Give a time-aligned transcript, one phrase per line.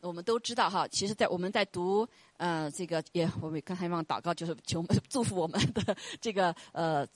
[0.00, 7.06] 我们都知道哈，其实，在我们在读呃这个也，我们刚才忘祷告，就是求 祝福我们的这个呃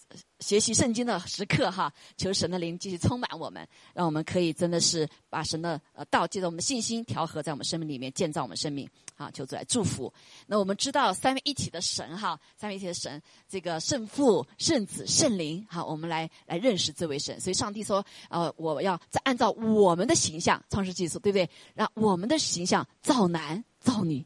[0.40, 8.88] 学习圣经的时刻哈，求神的灵继续充满我们，让我们可以真的是把神的呃道借着我们的信心调和在我们生命里面，建造我们生命。
[9.18, 10.12] 好，求主来祝福。
[10.46, 15.66] 那我们知道三位一体的神哈，三位一体的神，这个圣父、圣子、圣灵。
[15.68, 17.40] 好，我们来来认识这位神。
[17.40, 21.50] 所以上帝说，呃，我要再按照我们的形象，创世纪说，对不对？
[21.74, 24.24] 让我们的形象造男造女，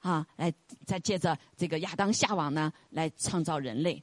[0.00, 0.52] 啊，来
[0.84, 4.02] 再借着这个亚当夏娃呢，来创造人类。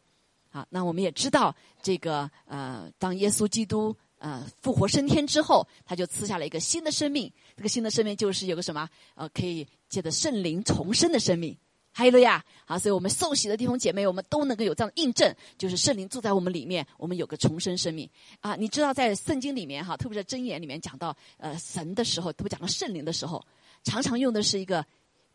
[0.50, 3.94] 好，那我们也知道，这个呃，当耶稣基督。
[4.24, 7.30] 呃，复活升天之后，他就赐下了一个新的生命。
[7.58, 8.88] 这个新的生命就是有个什么？
[9.16, 11.56] 呃，可以借着圣灵重生的生命。
[11.92, 18.10] 还有了呀，好，所以我们受洗的弟兄姐妹，我们都能够有这样的印证，就是圣灵住在我们里面，我们有个重生生命。
[18.42, 23.46] 啊，你知道在圣经里面哈，特别是箴言里面讲到呃神的时候，特别讲到圣灵的时候，
[23.84, 24.84] 常常用的是一个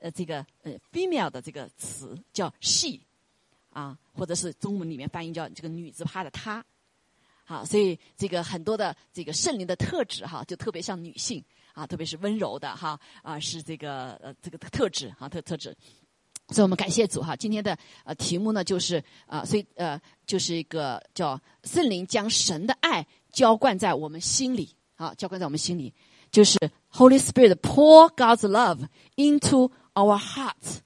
[0.01, 2.99] 呃这个呃 female 的这个词叫 she，
[3.71, 6.65] 啊，或者是中文里面翻译叫这个女字旁的她。
[7.45, 11.43] 好，所以这个很多的这个圣灵的特质哈，就特别像女性
[11.79, 15.77] 啊，特别是温柔的哈啊，是这个呃这个特质哈特特质。
[16.49, 25.95] 所以我们感谢主哈，今天的呃题目呢就是啊，所以呃就是一个叫圣灵将神的爱浇灌在我们心里啊，浇灌在我们心里，
[26.31, 26.59] 就是
[26.93, 30.79] Holy Spirit pour God's love into our hearts。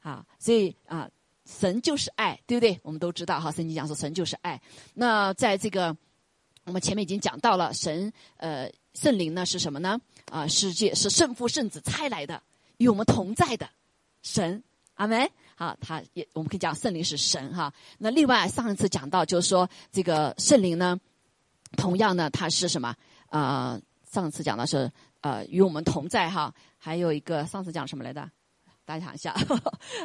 [0.00, 1.10] 啊，所以啊。
[1.48, 2.80] 神就是爱，对不对？
[2.82, 4.60] 我们都知道哈，圣经讲说神就是爱。
[4.94, 5.96] 那在这个
[6.64, 10.00] 我们前面已经讲到了，神呃圣灵呢是什么呢？
[10.30, 12.42] 啊，世界是圣父圣子差来的，
[12.78, 13.68] 与我们同在的
[14.22, 14.62] 神。
[14.94, 15.30] 阿门。
[15.54, 17.72] 好，他也我们可以讲圣灵是神哈。
[17.98, 20.98] 那另外上一次讲到就是说这个圣灵呢，
[21.76, 22.94] 同样呢它是什么？
[23.28, 23.80] 啊，
[24.10, 26.52] 上次讲的是呃与我们同在哈。
[26.78, 28.30] 还有一个上次讲什么来的？
[28.84, 29.34] 大家想一下，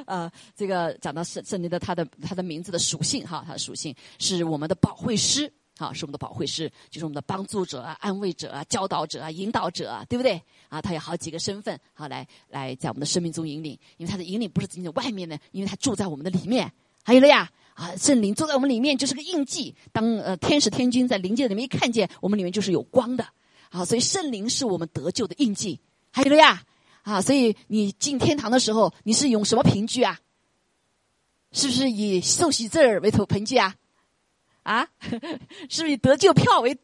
[0.08, 5.51] 呃， 这个讲到圣圣灵的他的他的名字的属性哈，他的属性是我们的保惠师，
[5.81, 10.40] 好，是我们的保惠师，就是我们的帮助者啊、安慰者啊、教导者啊、引导者啊，对不对？
[10.69, 16.72] 啊，他有好几个身份，好来来在我们的生命中引领，因为他的引领不是仅仅外面的，因为他住在我们的里面。
[17.02, 23.25] 还有了呀，啊，圣灵住在我们里面就是个印记，当呃天使天君在灵界里面一看见我们里面就是有光的，
[23.72, 25.80] 好，所以圣灵是我们得救的印记。
[26.12, 26.62] 还有了呀。
[27.02, 30.19] 啊，所以你进天堂的时候，你是用什么凭据啊？
[31.52, 33.74] 是不是以受洗证为头凭据啊？
[34.63, 34.88] 啊，
[35.69, 36.77] 是不是以得救票为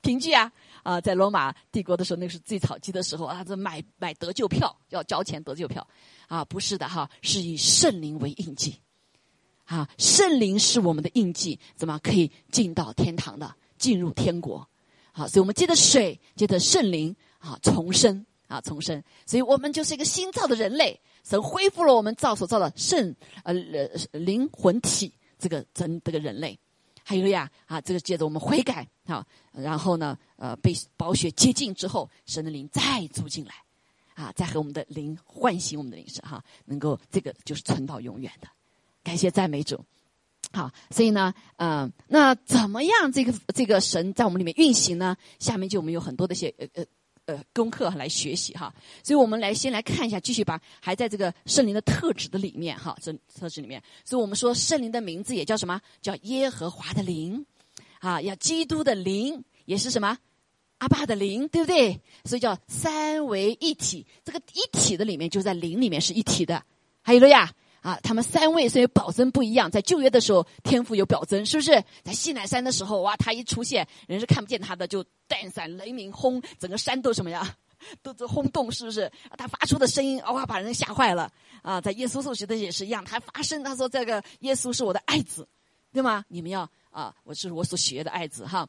[0.00, 0.52] 凭据啊？
[0.82, 5.86] 啊，在罗马帝国的时候，那个是最早期的时候啊，这买买得救票要交钱得救票，
[6.28, 8.76] 啊，不是的哈，是以圣灵为印记，
[9.64, 14.68] 啊，圣灵是我们的印记，怎么可以进到天堂的，进入天国？
[15.12, 18.24] 好，所以我们借着水，借着圣灵啊，重生。
[18.46, 21.00] 啊，重生，所以我们就是一个新造的人类。
[21.24, 23.54] 神恢复了我们造所造的圣呃
[24.12, 26.56] 灵魂体，这个真这个人类。
[27.04, 33.54] 还有呀，啊，这个接着我们悔改，啊，然后呢，呃，被宝血接近之后，神的灵再住进来，
[34.14, 38.48] 啊，再和我们的灵唤醒我们的灵神，哈，能够这个就是存到永远的。
[39.02, 39.78] 感谢赞美主。
[40.50, 45.16] 好，所以呢，嗯，那怎么样这个这个神在我们里面运行呢？
[45.38, 46.84] 下面就我们有很多的一些呃呃。
[47.26, 55.80] 呃，功课来学习哈，所以我们来先来看一下，继续把还在这个圣灵的特质的里面哈，这特质里面，所以我们说圣灵的名字也叫什么？
[56.02, 57.46] 叫耶和华的灵，
[58.00, 60.18] 啊，要基督的灵也是什么？
[60.78, 61.98] 阿爸的灵，对不对？
[62.26, 66.62] 所以叫三为一体，这个一体的里面就在灵里面是一体的，
[67.00, 67.50] 还有了呀。
[67.84, 71.84] 啊，他们三位虽然表征不一样，在旧约的时候天赋有表征，是不是？
[72.02, 77.54] 在西乃山的时候，哇，他一出现，人是看不见他的，就电闪雷鸣轰，整个山都什么呀？
[78.00, 79.12] 都都轰动，是不是？
[79.36, 81.30] 他发出的声音，哇，把人吓坏了。
[81.60, 85.46] 啊，在耶稣受洗的也是一样，他发声，他说：“这个耶稣是我的爱子，
[85.92, 86.24] 对吗？
[86.28, 88.66] 你们要啊，我是我所喜悦的爱子，哈。”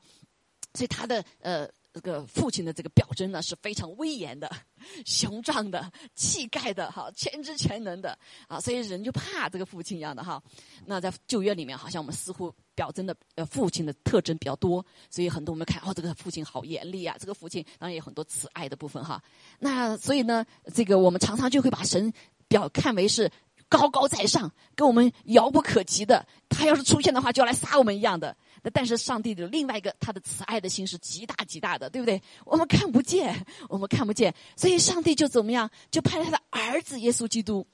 [0.75, 1.66] 所以他的呃。
[1.95, 4.51] 这个父亲的这个表征呢是非常威严的、
[5.07, 8.19] 雄壮的、气概的，哈，全知全能的
[8.50, 10.44] 啊，所以人就怕这个父亲一样的哈。
[10.86, 19.24] 那在旧约里面，好像我们似乎表征的呃父亲的特征比较多，所以很多我们看哦，这个父亲好严厉啊，这个父亲当然有很多慈爱的部分哈。
[19.59, 22.12] 那所以呢，这个我们常常就会把神
[22.50, 23.31] 表看为是
[23.69, 28.36] 高高在上，跟我们遥不可及的，他要是出现的话就要来杀我们一样的。
[28.71, 32.21] 但是上帝的另外一个他的慈爱的心是极大极大的，对不对？
[32.45, 35.69] 我们看不见，我们看不见，所以上帝就怎么样？
[35.91, 37.65] 就派他的儿子耶稣基督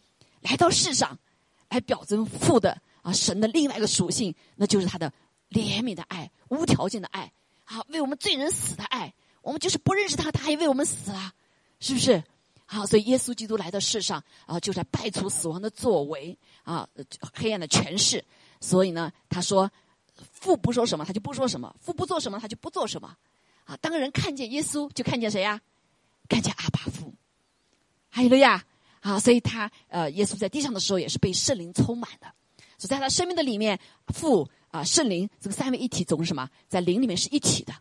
[0.41, 1.17] 来到世上，
[1.69, 5.11] 来表征父的啊神的另外一个属性，那就是他的
[5.49, 7.31] 怜悯的爱、无条件的爱，
[7.65, 9.13] 啊，为我们罪人死的爱。
[9.41, 11.33] 我们就是不认识他，他还为我们死了，
[11.79, 12.23] 是不是？
[12.67, 16.87] 好，所以耶稣基督来到世上啊，就在败除死亡的作为啊，
[17.33, 18.23] 黑暗的权势。
[18.59, 19.71] 所以呢，他说
[20.31, 23.15] 父不说什么，他就不说什么；父不做什么，他就不做什么。
[23.65, 25.61] 啊，当人看见耶稣，就看见谁呀？
[26.27, 27.13] 看见阿爸父。
[28.09, 28.63] 还有了呀，
[29.01, 32.27] 啊，所以他呃，耶稣在地上的时候也是被圣灵充满的。
[32.77, 36.49] 所以在他生命的里面，父啊，圣灵这个三位一体总是什么？
[36.67, 37.73] 在灵里面是一体的。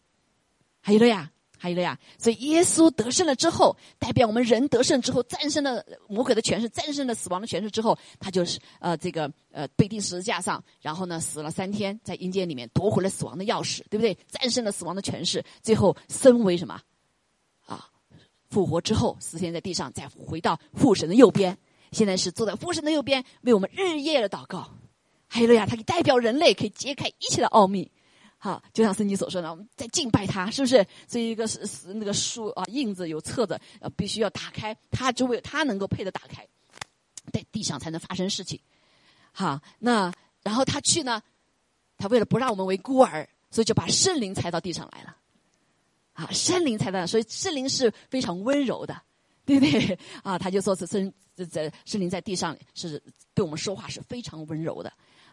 [0.80, 1.30] 还有了呀。
[1.62, 14.16] 还有了呀，所以耶稣得胜了之后，代表我们人得胜之后，战胜了魔鬼的权势，战胜了死亡的权势之后，他就是呃这个呃被钉十字架上，然后呢死了三天，在阴间里面夺回了死亡的钥匙，对不对？
[14.30, 16.80] 战胜了死亡的权势，最后升为什么？
[17.66, 17.86] 啊，
[18.48, 21.58] 复活之后，死天在地上，再回到父神的右边，
[21.92, 24.66] 现在是坐在父神的右边，为我们日夜的祷告。
[25.28, 27.92] 还有了呀，他可以代表人类，可以揭开一切的奥秘。
[28.42, 30.86] 好，就像圣经所说的，我们在敬拜他，是不是？
[31.06, 36.48] 这一个是是那个书啊，印子有册子，呃，必须要打开，他就为他能够配的打开，
[37.30, 38.58] 在地上才能发生事情。
[39.30, 40.10] 好，那
[40.42, 41.22] 然后他去呢，
[41.98, 45.14] 他为了不让我们为孤儿，所以就把圣灵才到地上来了。
[46.14, 49.02] 啊，圣灵才到，所以圣灵是非常温柔的，
[49.44, 49.98] 对不对？
[50.22, 51.12] 啊，他就说是圣
[51.50, 53.02] 在圣灵在地上是
[53.34, 54.90] 对我们说话是非常温柔的。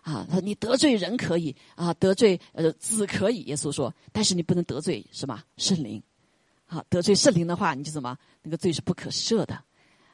[0.08, 3.42] 啊，他说你得罪人可以啊，得罪呃子可以。
[3.42, 6.02] 耶稣说，但是你不能得罪什么圣灵。
[6.66, 9.62] 啊，得罪圣灵的话，你就怎么那个罪是不可赦的。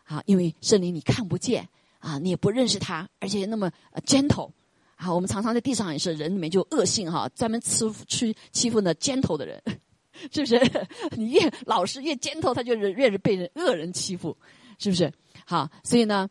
[0.06, 1.69] 啊，因为圣灵你看不见
[2.00, 3.72] 啊，你也不认识他，而且那么
[4.07, 4.50] gentle。
[4.95, 9.62] 啊，我们常常在地上也是人里面就恶性哈，专门欺负去欺负那 gentle 的人，
[10.34, 10.60] 是不是？
[11.16, 14.36] 你越老实越 gentle，他就越是被人恶人欺负，
[14.80, 15.13] 是不是？
[15.46, 16.28] 好，所以呢。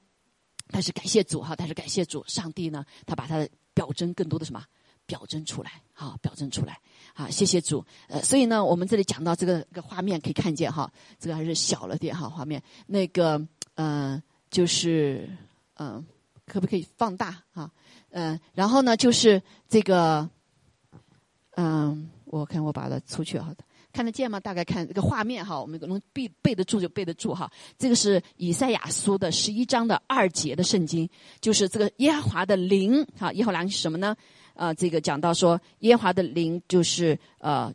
[0.73, 4.65] 但是感谢主哈，但是感谢主，上帝呢，他把他的表征更多的什么
[5.07, 6.81] 表征出来，好表征出来，
[7.15, 7.85] 好谢谢主。
[8.09, 14.21] 呃，所以呢，我们这里讲到这个个画面可以看见哈，这个还是小了点哈，画面那个呃
[14.51, 15.29] 就是
[15.77, 16.05] 嗯，
[16.47, 17.71] 可不可以放大哈？
[18.11, 20.29] 嗯，然后呢就是这个
[21.57, 23.65] 嗯，我看我把它出去好的。
[23.93, 24.41] 看得见吗？
[24.41, 27.51] 大概看这个画面哈，我们能背背得住就背得住哈。
[27.79, 31.09] 这个是以赛亚书的十一章的二节的圣经，
[31.41, 33.33] 就是这个耶和华的灵哈。
[33.35, 34.17] 耶和华是什么呢？
[34.55, 37.73] 啊，这个讲到说耶和华的灵就是呃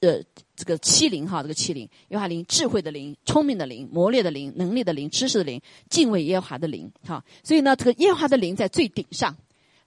[0.00, 0.22] 呃
[0.54, 7.24] 这个欺凌哈，这个欺凌耶和华灵智慧的灵、聪明的灵、磨练的灵、能力的灵、知识的灵、敬畏耶和华的灵哈。
[7.42, 9.36] 所以呢，这个耶和华的灵在最顶上。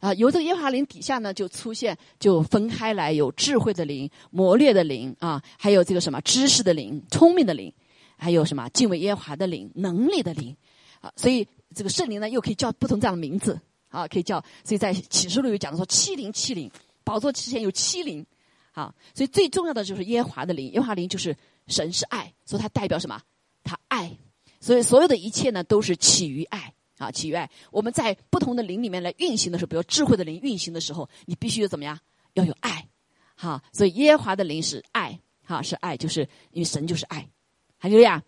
[0.03, 7.71] 啊，由这个耶和华灵底下呢，就出现，就分开来，有智慧的灵、磨略的灵啊，还有这个什么知识的灵、聪明的灵，
[8.17, 10.53] 还有什么敬畏耶和华的灵、能力的灵
[10.99, 11.09] 啊。
[11.15, 13.57] 所以这个圣灵呢，又可以叫不同这样的名字
[13.87, 14.43] 啊，可以叫。
[14.65, 16.69] 所以在启示录有讲的说，七灵七灵，
[17.05, 18.25] 宝座之前有七灵
[18.73, 18.93] 啊。
[19.15, 21.33] 所以最重要的就是耶和华的灵，耶和华灵就是
[21.67, 23.21] 神是爱，所以它代表什么？
[23.63, 24.17] 它爱，
[24.59, 26.73] 所以所有的一切呢，都是起于爱。
[27.03, 31.99] 啊，起源我们在不同的灵里面来运行的时候，比如智慧的灵运行的时候，你必须要怎么样？
[32.33, 32.87] 要有爱，
[33.35, 33.63] 哈。
[33.71, 36.21] 所以耶和华的灵是爱，哈，是爱，就是
[36.51, 37.29] 因为神就是爱，
[37.77, 38.23] 还有呀，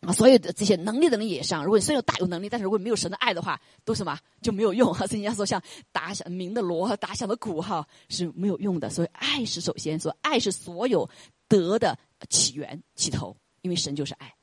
[0.00, 1.64] 啊，所有的这些能力的人也上。
[1.64, 4.94] 如果你虽然大有能力，但是如果没有神的爱的话，都什么就没有用。
[4.94, 5.62] 哈，所以人家说像
[5.92, 8.88] 打响鸣的锣打响的鼓，哈，是没有用的。
[8.88, 11.08] 所以爱是首先，说爱是所有
[11.48, 11.98] 德的
[12.30, 14.34] 起源起头，因为神就是爱。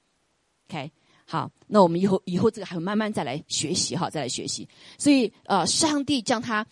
[0.70, 0.92] OK。
[1.32, 4.68] 好，那我们以后以后这个还会慢慢再来学习哈，再来学习。
[4.98, 6.68] 所以呃，上帝将他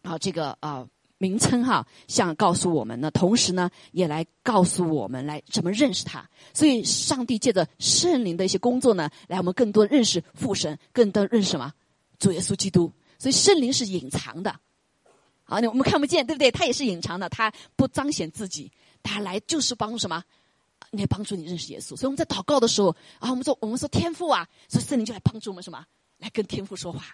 [0.00, 0.88] 啊这个啊
[1.18, 6.26] 名称哈，像告诉我们呢，同时呢也来告诉我们来怎么认识他。
[6.54, 11.70] 所以上帝借着圣灵的一些工作呢，来我们更多认识父神，更多认识什么
[12.18, 12.90] 主耶稣基督。
[13.18, 14.58] 所以圣灵是隐藏的，
[15.42, 16.50] 好，我们看不见，对不对？
[16.50, 18.72] 他也是隐藏的，他不彰显自己，
[19.02, 20.24] 他来就是帮助什么。
[21.02, 25.84] 来帮助你认识耶稣，所以我们在祷告的时候啊，我们说我们说天父啊，所以圣灵就来帮助我们什么？
[26.18, 27.04] 来跟天父说话。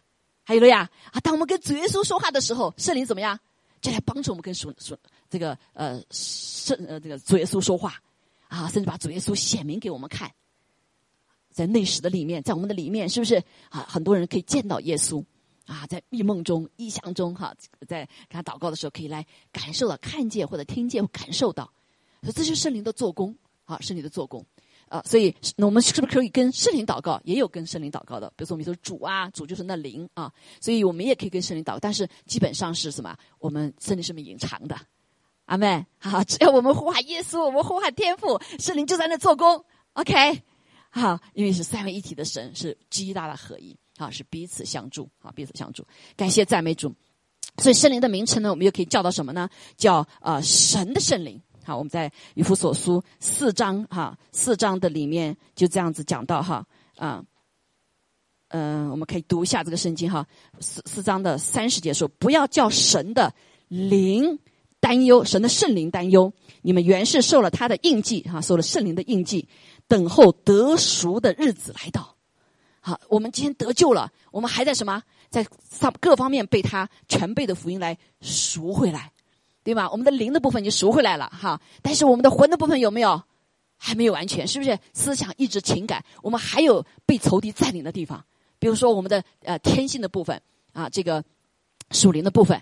[0.43, 3.39] 还有了呀啊，当我们跟主耶稣说话的时候，圣灵怎么样？
[3.81, 4.99] 就来帮助我们跟主说
[5.31, 7.95] 这个呃圣呃这个主耶稣说话
[8.49, 10.31] 啊，甚至把主耶稣显明给我们看，
[11.51, 13.87] 在内史的里面，在我们的里面，是不是啊？
[13.89, 15.25] 很多人可以见到耶稣
[15.65, 17.55] 啊，在异梦中、异象中哈，
[17.89, 21.73] 在跟他祷告的时候，可以来感受到、看见或者听见、感受到，
[22.23, 23.35] 所以这就是圣灵的做工。
[23.71, 24.45] 啊，圣灵的做工，
[24.89, 27.21] 啊，所以那我们是不是可以跟圣灵祷告？
[27.25, 31.79] 也有跟圣灵祷告的，比如说我们说主啊，主就是那灵啊，所以我们也可以跟圣灵祷告。
[31.79, 33.17] 但是基本上是什么？
[33.39, 34.77] 我们圣灵是没隐藏的，
[35.45, 39.65] 阿妹，好，只要我们呼喊耶稣，我们呼喊天父，圣灵就在那做工。
[39.93, 40.43] OK，
[40.91, 45.87] 好，因为是三位一体的神，是极大的合一，啊，是彼此相助，啊，彼此相助。
[46.17, 46.93] 感谢赞美主。
[47.59, 49.49] 所以圣灵的名称呢，我们又可以叫到什么呢？
[49.77, 51.41] 叫呃神的圣灵。
[51.71, 57.25] 好，我们在以弗所书四章哈四章的里面就这样子讲到哈啊，
[58.49, 60.27] 嗯，我们可以读一下这个圣经哈，
[60.59, 63.33] 四四章的三十节说，不要叫神的
[63.69, 64.37] 灵
[64.81, 69.47] 担忧，神的圣灵担忧，你们原是受了他的印记哈，受了圣灵的印记，
[69.87, 72.17] 等候得赎的日子来到。
[72.81, 75.01] 好，我们今天得救了，我们还在什么？
[75.29, 79.13] 在上各方面被他全备的福音来赎回来，
[79.63, 79.91] 对吧？
[79.91, 83.23] 我们的灵的部分就赎回来了哈，但是我们的魂的部分有没有？
[83.83, 84.79] 还没有完全，是不是？
[84.93, 88.23] 思想、意志、情感，我们还有被仇敌占领的地方。
[88.59, 90.39] 比如说我们的呃天性的部分
[90.75, 91.25] 啊，这个
[91.91, 92.61] 属灵的部分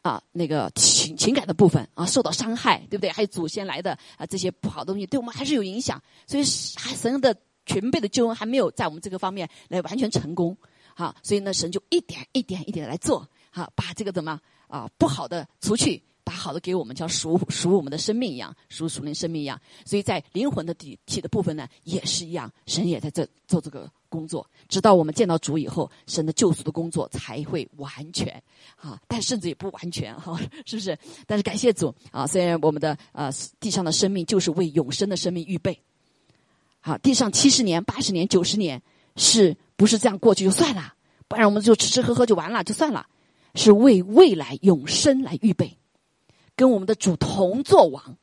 [0.00, 3.10] 啊，那个情情感的部分啊，受到伤害，对不对？
[3.10, 6.02] 还有祖先来的啊这些不好的东西，对我们还是有影响。
[6.26, 6.42] 所以
[6.76, 10.56] 还神的全备的救恩还没有在我们这个方面来完全成功。
[10.94, 19.58] 好，所以呢，神就一点一点一点来做，好，把这个怎么啊不好的除去，把好的给我们，叫赎赎我们的生命一样，赎属灵生命一样。
[19.84, 28.42] 所以在灵魂的体体的部分呢，也是一样，神也在这做这个工作，直到我们见到主以后，神的救赎的工作才会完全，
[28.74, 30.98] 啊，但甚至也不完全哈，是不是？
[31.26, 33.30] 但是感谢主啊，虽然我们的呃
[33.60, 35.80] 地上的生命就是为永生的生命预备，
[36.80, 38.82] 好，地上七十年、八十年、九十年
[39.14, 39.56] 是。
[39.78, 40.94] 不是这样过去就算了，
[41.28, 43.06] 不然我们就吃吃喝喝就完了就算了，
[43.54, 45.76] 是为未来永生来预备，
[46.56, 48.16] 跟我们的主同作王，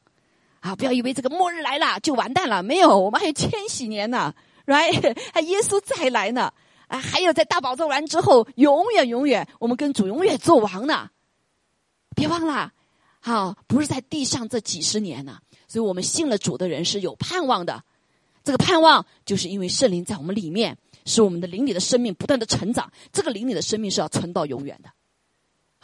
[0.60, 0.76] 啊！
[0.76, 4.34] 不要以为这个末日来了就完蛋了，没有，我们还有千禧年呢
[4.66, 5.18] ，right？
[5.34, 6.54] 还耶稣再来呢，
[6.88, 11.12] 啊，还有在大宝座完之后，永远永远，我们跟主永远做王呢，
[12.16, 12.74] 别忘了，
[13.20, 15.38] 好，不是在地上这几十年呢，
[15.68, 17.84] 所以我们信了主的人是有盼望的，
[18.44, 20.78] 这个盼望就是因为圣灵在我们里面。
[21.06, 24.90] 使我们的灵里的生命不断的成长，这个灵里的生命是要存到永远的。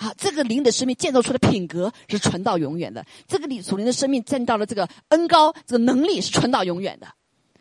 [0.01, 3.05] 好，这个灵的生命建造出的品格是存到永远的。
[3.27, 7.07] 这个里属灵的生命见到了这个恩高，这个能力是存到永远的，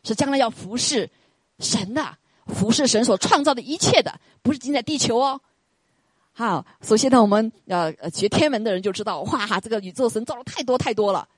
[0.05, 1.11] 是将来要服侍
[1.59, 2.17] 神的，
[2.47, 5.41] 服侍神所创造的一切的，不是仅在地球哦。
[6.33, 11.29] 好，首先呢，我们呃学天文的人就知道，哇，这个宇宙神造了太多太多了，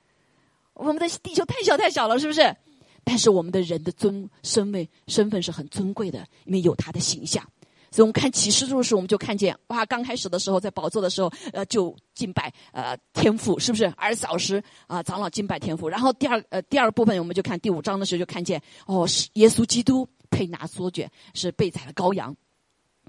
[0.75, 2.55] 我们的地球太小太小了，是不是？
[3.03, 7.43] 但是我们的人的尊身位身份是很尊贵的，因为有他的形象。
[7.91, 13.85] 所以我们看启示录时，我们就看见哇，刚开始的时候在宝座的时候，呃，就敬拜呃天父，是不是？
[13.97, 15.89] 二十小时啊，长老敬拜天父。
[15.89, 22.33] 然后第二呃第二部分，我们就看第五章的时候，就看见哦，是耶稣基督配拿缩卷，是被宰的羔羊，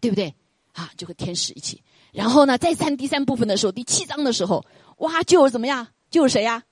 [0.01, 0.35] 对不对？
[0.73, 1.81] 啊，就和天使一起。
[2.11, 4.65] 然后呢，再看第三部分的时候，第七章的时候，
[4.99, 5.87] 哇，就有怎么样？
[6.11, 6.63] 就是谁呀？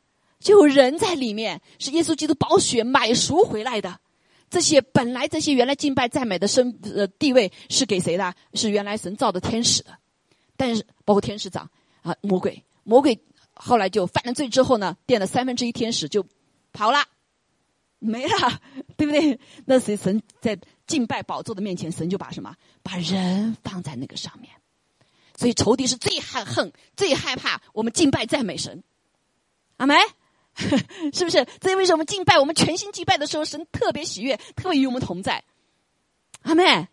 [0.41, 4.01] 就有人在里面，是耶稣基督宝血买赎回来的。
[4.51, 8.35] 这些本来这些原来敬拜赞美的身呃地位是给谁的？
[8.55, 9.97] 是原来神造的天使的。
[10.57, 11.71] 但是包括天使长
[12.03, 13.19] 啊，魔鬼，魔鬼
[13.55, 16.27] 后来就犯了罪之后呢，垫了三分之一天使就
[16.73, 16.99] 跑了，
[18.01, 18.61] 没了，
[18.97, 19.39] 对不对？
[19.65, 22.57] 那谁神在敬拜宝座的面前，神就把什么？
[22.83, 24.51] 把人放在那个上面。
[25.37, 28.83] 所以仇敌是最害恨、最害怕我们敬拜赞美神。
[29.77, 29.97] 阿门。
[31.13, 31.47] 是不是？
[31.61, 32.39] 这为什么敬拜？
[32.39, 35.43] 我们全心敬拜的时候，神特别喜悦，特别与我们同在。
[36.43, 36.89] 阿妹，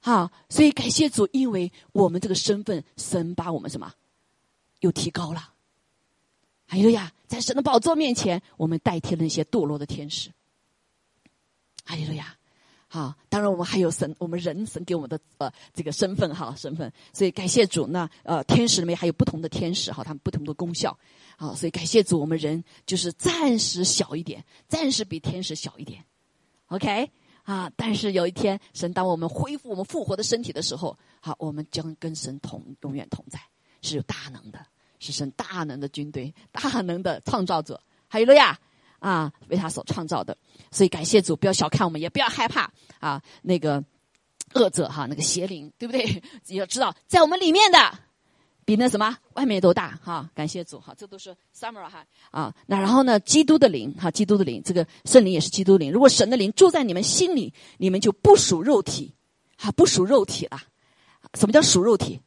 [0.00, 3.92] 好，所以感谢主，因为我们这个身份，神把我们什么
[4.80, 5.52] 又提高了。
[6.66, 10.30] 还有呀，在神的宝座面前，我们代替了那些堕落的天使。
[11.84, 12.36] 哎呀呀。
[12.94, 17.86] 好，当然我们还有神，我们人神给我们的呃这个身份哈身份，所以感谢主。
[17.86, 20.94] 那呃天使里面还有不同的天使哈，他们不同的功效。
[21.38, 26.04] 好，所以感谢主，我们人就是暂时小一点，暂时比天使小一点。
[26.66, 27.10] OK
[27.44, 33.40] 啊，但是有一天神当我们恢复我们复活的身体的时候，好，我们将跟神同永远同在，
[33.80, 34.66] 是有大能的，
[34.98, 37.80] 是神大能的军队，大能的创造者。
[38.06, 38.60] 还有了呀。
[38.98, 40.38] 啊，为他所创造的，
[40.72, 43.22] 所以感谢主，不要小看我们，也不要害怕啊。
[43.42, 43.84] 那个
[44.54, 46.22] 恶者哈，那个邪灵，对不对？
[46.56, 47.78] 要知道，在我们里面的
[48.64, 50.28] 比那什么外面都大哈。
[50.34, 52.54] 感谢主哈，这都是 summer 哈啊。
[52.66, 55.92] 那然后呢，基督的灵哈，基督的灵，这个圣灵也是基督灵。
[55.92, 59.14] 如果神的灵住在你们心里，你们就不属肉体，
[59.56, 60.60] 哈，不属肉体了。
[61.34, 62.20] 什么叫属肉体？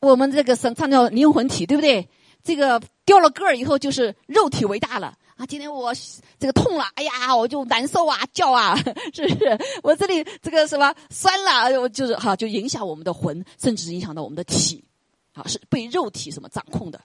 [0.00, 2.08] 我们这个神创造灵魂体，对不对？
[2.42, 5.16] 这个掉了个儿以后，就是肉体为大了。
[5.36, 5.92] 啊，今天我
[6.38, 8.76] 这个痛了，哎呀，我就难受啊，叫啊，
[9.12, 9.58] 是不是？
[9.82, 14.84] 我这里这个什么酸了，我就是哈，就影响我们的魂，甚至影响到我们的体，
[15.32, 17.00] 啊，是被肉体什么掌控的。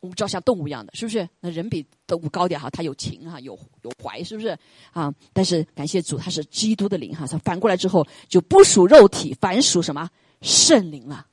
[0.00, 1.28] 我们知道像动物一样的，是不是？
[1.40, 4.58] 那人比动物高点哈，他有情哈，有有怀，是不是？
[4.92, 10.10] 啊，但是感谢主，他是基督的灵哈，他反过来之后就不属肉体，反属什么
[10.42, 11.26] 圣灵了。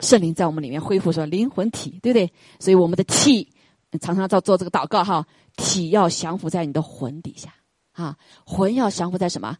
[0.00, 2.32] 圣灵在我们里面恢复说灵魂体，对不对？
[2.60, 3.50] 所以我们的体。
[3.98, 7.54] 常常在做这个祷告哈，体要降服在你的魂底下
[7.92, 9.56] 啊，魂要降服在什么？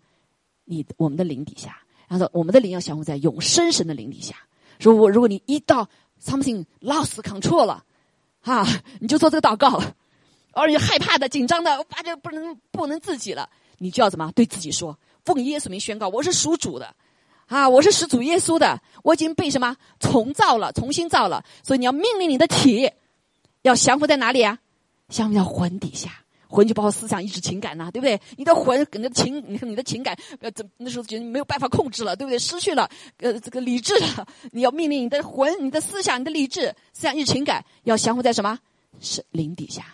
[0.64, 4.34] 你我们的灵底下，然后我们的灵要降服在永生神的灵底下。
[4.78, 5.88] 说我如果你一到
[6.22, 7.84] something lost control 了，
[8.40, 8.66] 啊，
[8.98, 9.94] 你就做这个祷告了，
[10.52, 13.48] 而且害怕的、紧张的，发觉不能不能自己了，
[13.78, 14.98] 你就要怎么对自己说？
[15.24, 16.94] 奉耶稣名宣告，我是属主的，
[17.46, 22.90] 啊，我是始主耶稣的，我已经被什么重造了、重新造了，所以你要命令你的体
[23.64, 24.59] 要降服在哪里啊？
[25.09, 26.21] 降服在魂底下。
[26.47, 28.21] 魂就包括思想、意志、情感呐，对不对？
[28.37, 32.38] 你的魂你的情，你看你的情感，呃，怎那时候觉得没有办法控制了，对不对？
[32.38, 38.56] 失去了呃这个理智了，你要命令你的魂、你的思想、你的理智、思想、意志、情感要降服在什么？
[39.00, 39.85] 是灵底下。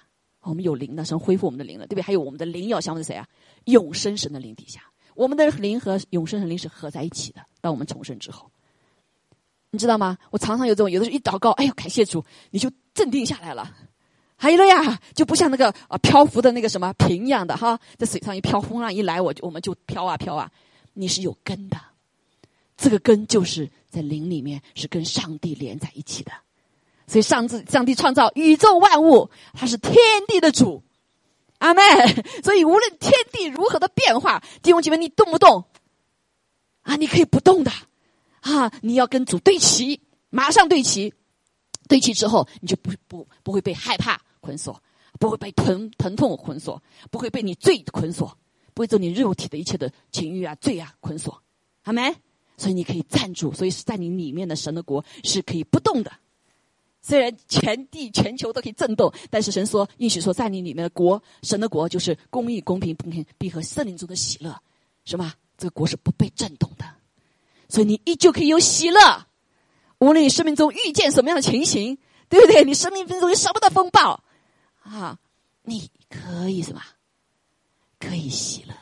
[0.43, 2.03] 我们有灵的，神恢复我们的灵了，对不对？
[2.03, 3.27] 还有我们的灵要降服在谁啊？
[3.65, 4.83] 永生神的灵底下。
[5.15, 7.41] 我们的灵和永生神灵是合在一起的。
[7.63, 8.51] 当我们重生之后，
[9.71, 10.19] 你知道吗？
[10.31, 13.73] 我常常有这种，有的时候一祷告，哎呦，感谢主，你就镇定下来了。
[14.37, 20.51] 还有了呀，就不像那个啊漂浮的那个什么瓶一样的哈，在水上一漂，风浪一来，我就我们就飘啊飘啊。
[20.95, 21.77] 你是有根的，
[22.77, 26.33] 这个根就是在灵里面，是跟上帝连在一起的。
[27.07, 29.95] 所以上帝上帝创造宇宙万物，他是天
[30.27, 30.83] 地的主，
[31.59, 31.83] 阿妹。
[32.43, 35.65] 所以无论天地如何的变化，弟兄姐妹，你动不动
[36.83, 37.71] 啊，你可以不动的
[38.41, 41.13] 啊，你要跟主对齐，马上对齐，
[41.89, 44.21] 对齐之后，你就不不不会被害怕。
[44.43, 44.83] 捆锁，
[45.19, 48.39] 不会被疼疼痛捆锁，不会被你罪捆锁，
[48.73, 51.43] 不会做你肉体的一切的情欲啊、罪啊捆锁，
[51.83, 52.17] 好没？
[52.57, 56.11] 所以你可以站住，所以是在你里面的神的国是可以不动的。
[57.03, 64.59] 虽然全地全球都可以震动，但是神说，应许说，在你里面的国，神的国就是公义、公平、公平，必和圣灵中的喜乐，
[65.05, 65.35] 是吗？
[65.59, 66.87] 这个国是不被震动的，
[67.71, 69.27] 所以你依旧可以有喜乐，
[70.01, 71.97] 无论你生命中遇见什么样的情形，
[72.29, 72.65] 对不对？
[72.65, 74.23] 你生命中有什么的风暴。
[74.83, 75.17] 啊，
[75.63, 76.83] 你可以什么？
[77.99, 78.75] 可以喜乐。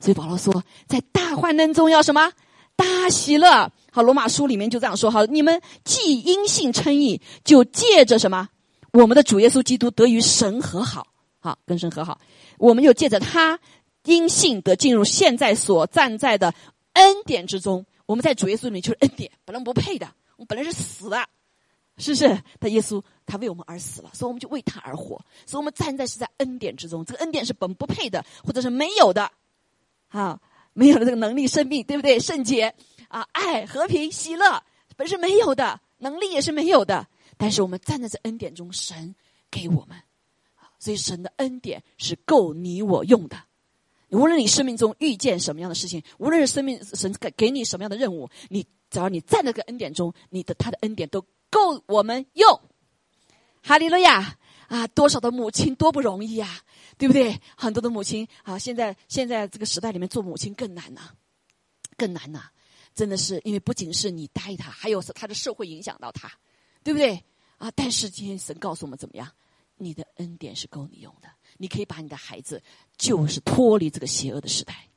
[0.00, 2.32] 所以保罗说，在大患难中要什么？
[2.76, 3.72] 大喜乐。
[3.90, 5.10] 好，罗马书里面就这样说。
[5.10, 8.48] 好，你们既因信称义，就借着什么？
[8.92, 11.06] 我们的主耶稣基督得与神和好。
[11.40, 12.20] 好，跟神和好。
[12.58, 13.58] 我们又借着他
[14.04, 16.54] 因信得进入现在所站在的
[16.98, 17.86] 恩典之中。
[18.06, 20.06] 我们在主耶稣里面就是恩典，本来不配的，
[20.36, 21.28] 我们本来是死的。
[22.00, 22.42] 是不是？
[22.60, 25.20] 他耶稣他为我们而死了，所以我们就为他而活。
[25.44, 29.32] 所以我们站在是在恩典之中，这个恩典是本不配的，或者是没有的，
[30.06, 30.40] 啊，
[30.74, 32.20] 没有的这个能力、生命，对不对？
[32.20, 32.72] 圣洁
[33.08, 34.62] 啊，爱、和平、喜乐，
[34.96, 37.08] 本是没有的，能力也是没有的。
[37.36, 39.12] 但是我们站在这恩典中，神
[39.50, 40.00] 给我们，
[40.78, 43.36] 所以神的恩典是够你我用的。
[44.10, 51.24] 无论你生命中遇见什么样的事情，无论是生命神给给你什么样的任务，你只要你在那个恩典中，你的他的恩典都。
[51.50, 52.60] 够我们用，
[53.62, 54.36] 哈利路亚
[54.68, 54.86] 啊！
[54.88, 56.60] 多少的母亲多不容易啊，
[56.98, 57.40] 对不对？
[57.56, 61.08] 很多的母亲啊，现在现在这个时代里面做母亲更难呐，
[61.96, 62.50] 更难呐！
[62.94, 66.30] 真的是因为不仅是你带他，还有他的社会影响到他，
[66.84, 67.24] 对不对？
[67.56, 67.70] 啊！
[67.74, 69.26] 但是今天神告诉我们怎么样？
[69.78, 72.62] 你的恩典是够你用的，你可以把你的孩子
[72.96, 74.88] 就是脱离这个邪恶的时代。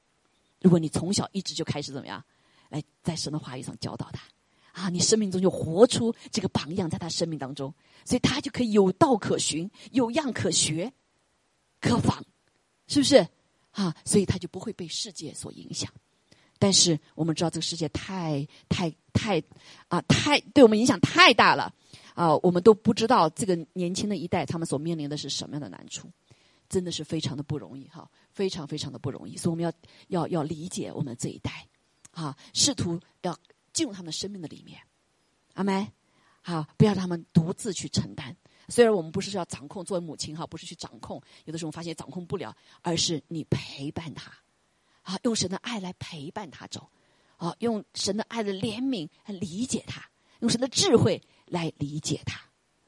[0.61, 2.23] 如果你从小一直就开始怎么样，
[2.69, 4.23] 来在神的话语上教导他。
[4.71, 7.73] 啊，你生命中就活出这个榜样，在他生命当中，
[8.05, 10.93] 所以他就可以有道可循，有样可学，
[11.81, 12.23] 可仿，
[12.87, 13.27] 是不是？
[13.71, 15.91] 啊，所以他就不会被世界所影响。
[16.57, 19.43] 但是我们知道，这个世界太太太
[19.89, 21.73] 啊，太对我们影响太大了
[22.13, 26.09] 啊，我们都不知道这个年轻的一代他们所面临的是什么样的难处，
[26.71, 29.37] 真的是非常的不容易哈，非常非常的不容易。
[29.37, 29.71] 所以我们要
[30.07, 31.67] 要要理解我们这一代，
[32.11, 33.37] 啊，试图要。
[33.73, 34.81] 进入他们生命的里面，
[35.53, 35.93] 阿妹，
[36.41, 38.35] 好，不要让他们独自去承担。
[38.67, 44.29] 虽然我们不是要掌控，作为母亲哈，不是去掌控，有的时候发现掌控不了，而是你陪伴他，
[45.03, 46.91] 啊，用神的爱来陪伴他走，
[47.37, 50.05] 啊，用神的爱的怜悯来理解他，
[50.41, 52.41] 用神的智慧来理解他，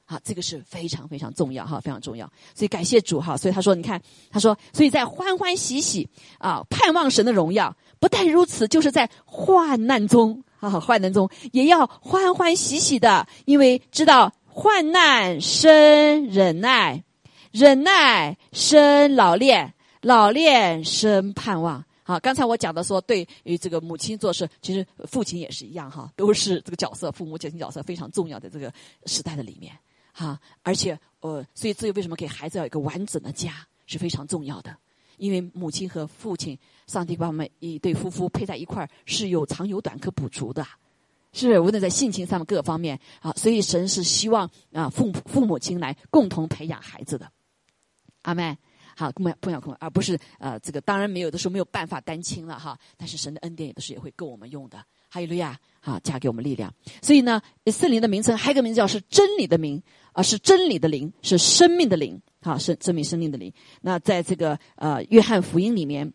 [0.06, 2.32] 啊，这个是非常非常重要哈，非常重要。
[2.54, 6.08] 所以感谢主哈，所以他说，你看，他说，所以在欢欢喜喜
[6.40, 7.76] 啊，盼望神的荣耀。
[8.00, 10.44] 不但如此，就是在患难中。
[10.60, 17.04] 啊，患难中也要欢欢喜喜的，因为知道患难生忍耐，
[17.52, 21.84] 忍耐生老练，老练生盼望。
[22.04, 28.72] 好，刚才我讲的说，对于这个母亲做事，其实父亲也是一样哈，都是这个角色，父母家庭角色非常重要的这个
[29.06, 29.74] 时代的里面
[30.14, 30.40] 哈。
[30.62, 34.74] 而且呃，所以这为什么给孩子要一个完整的家是非常重要的，
[35.18, 36.58] 因为母亲和父亲。
[36.86, 40.68] 上帝把我们一对夫妇配在一块儿是有长有短可补足的，
[41.32, 41.58] 是？
[41.62, 47.32] 无论在性情上面各个方面啊，所以神是希望啊父母父母亲来共同培养孩子的。
[48.24, 48.56] 阿妹，
[48.98, 54.84] 好，不要不要空，而不是呃这个当然没有的时候没有办法单亲了哈，但是神的恩典有的时候也会够我们用的。
[55.10, 56.74] 哈利路亚，啊，加给我们力量。
[57.02, 59.82] 所以呢，圣灵的名称还有一个名字叫是真理的名
[60.14, 63.52] 啊，是真理的灵，是生命的灵，啊，是证明生命的灵。
[63.82, 66.14] 那在这个呃约翰福音里面，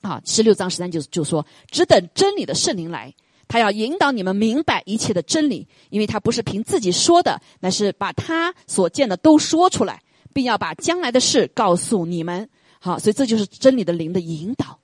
[0.00, 3.14] 啊，十六章十三就就说，只等真理的圣灵来，
[3.46, 12.48] 他要引导你们明白一切的真理，因为他不是凭自己说的，乃是把他所见的都说出来，并要把将来的事告诉你们。
[12.80, 14.78] 好，所以这就是真理的灵的引导，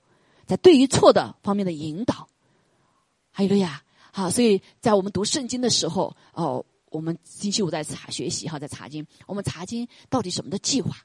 [0.45, 2.27] 在对于错的方面的引导。
[3.31, 3.81] 还有路亚！
[4.11, 9.05] 好，所以在我们读圣经的时候，哦，我们星期五在查学习哈，在查经。
[9.25, 10.95] 我们查经到底什么的计划？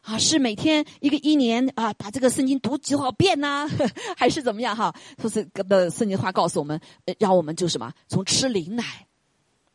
[0.00, 3.68] 啊，是每天一个一年啊，把这个圣经读几好遍呢？
[4.16, 4.94] 还是怎么样哈？
[5.20, 6.80] 说是的圣经话告诉我们，
[7.18, 9.06] 让我们就什么，从吃灵奶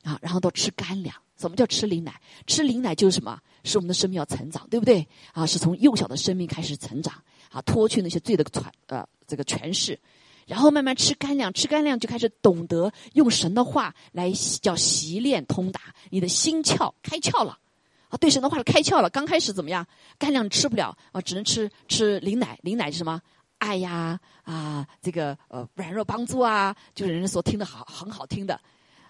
[0.03, 1.15] 啊，然后到吃干粮。
[1.38, 2.19] 什么叫吃灵奶？
[2.47, 3.39] 吃灵奶就是什么？
[3.63, 5.08] 是我们的生命要成长，对不对？
[5.34, 7.13] 啊，是从幼小的生命开始成长
[7.51, 9.99] 啊，脱去那些罪的传呃这个权势。
[10.47, 14.31] 然后慢慢吃干粮，吃干粮就开始懂得用神的话来
[14.62, 17.60] 叫习练通达你的心窍开窍了，
[18.07, 19.10] 啊，对神的话开窍了。
[19.10, 19.86] 刚开始怎么样？
[20.17, 22.57] 干粮吃不了啊，只能吃吃灵奶。
[22.63, 23.21] 灵奶是什么？
[23.57, 28.55] 爱呀啊，这个呃软弱帮助啊，就是人家说听的好很好听的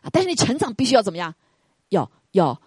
[0.02, 0.10] 啊。
[0.12, 1.34] 但是你成长必须要怎么样？
[1.90, 2.60] 要要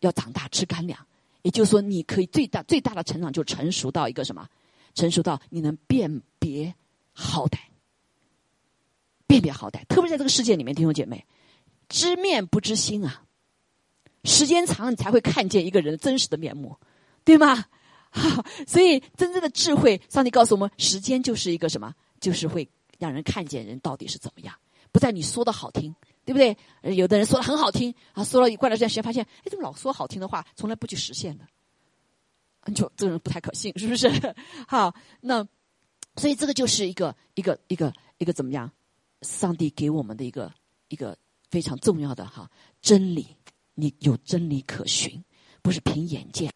[0.00, 0.98] 要长大吃干粮，
[1.42, 4.48] 也就是说你可以最大最大的成长就成熟到一个什么？
[4.94, 6.74] 成熟到你能辨别
[7.12, 7.58] 好歹。
[9.34, 11.26] 辨别好歹，特别在这个世界里面，弟兄姐妹，
[11.88, 13.24] 知面不知心啊。
[14.22, 16.76] 时间长，你才会看见一个人真实的面目，
[17.24, 17.66] 对吗？
[18.10, 21.92] 哈 所以，真正的智慧，上帝告诉我们，时间就是一个什么？
[22.20, 22.68] 就是会
[22.98, 24.54] 让人看见人到底是怎么样，
[24.92, 25.92] 不在你说的好听，
[26.24, 26.56] 对不对？
[26.94, 31.44] 有的人说的很好听啊，说了一段时间，时间发现，哎，怎么老说好听的话，从来不去实现的？
[32.72, 34.08] 就这个人不太可信，是不是？
[34.66, 35.46] 好，那
[36.16, 38.70] 所以这个就是一个一个一个一个怎么样？
[39.24, 40.52] 上帝给我们的一个
[40.88, 41.16] 一个
[41.50, 42.48] 非常重要的哈
[42.80, 43.26] 真理，
[43.74, 45.24] 你有真理可循，
[45.62, 46.52] 不是凭眼见，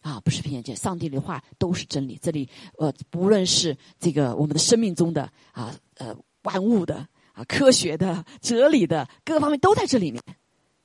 [0.00, 2.18] 啊，不是凭眼见，上帝的话都是真理。
[2.22, 10.22] 这里呃，不论是这个我们的生命中的啊呃万物的啊科学的哲理的各个方面都在这里面，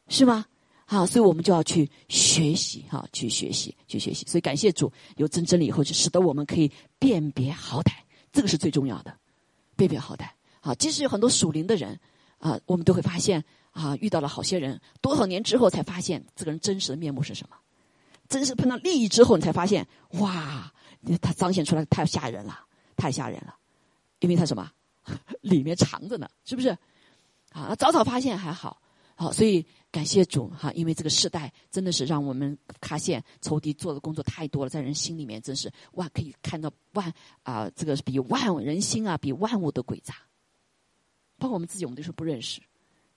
[0.10, 0.46] 是吗？
[0.90, 4.26] 好，所以我们就要去学习哈，去学习，去学习。
[4.26, 7.92] 所以感谢主有真真理以后，就使得我们可以辨别好歹，
[8.32, 9.14] 这个是最重要的，
[9.76, 10.30] 辨别好歹。
[10.68, 11.98] 啊，即使有很多属灵的人，
[12.40, 17.56] 啊，我们都会发现，啊，遇到了好些人，多少年之后才发现这个人真实的面目是什么？
[18.28, 19.88] 真是碰到利益之后，你才发现，
[20.20, 20.70] 哇，
[21.22, 22.60] 他彰显出来太吓人了，
[22.98, 23.56] 太吓人了，
[24.20, 24.70] 因为他什么，
[25.40, 26.78] 里面藏着呢，是不是？
[27.54, 28.82] 啊，早早发现还好，
[29.16, 37.10] 好，所以感谢主哈，因为这个时代真的是让我们发现仇敌做的工作太多了，在人心里面真是万可以看到万
[37.44, 40.14] 啊，这个比万人心啊，比万物都诡诈。
[41.38, 42.62] 包括我们自己，我们都是不认识，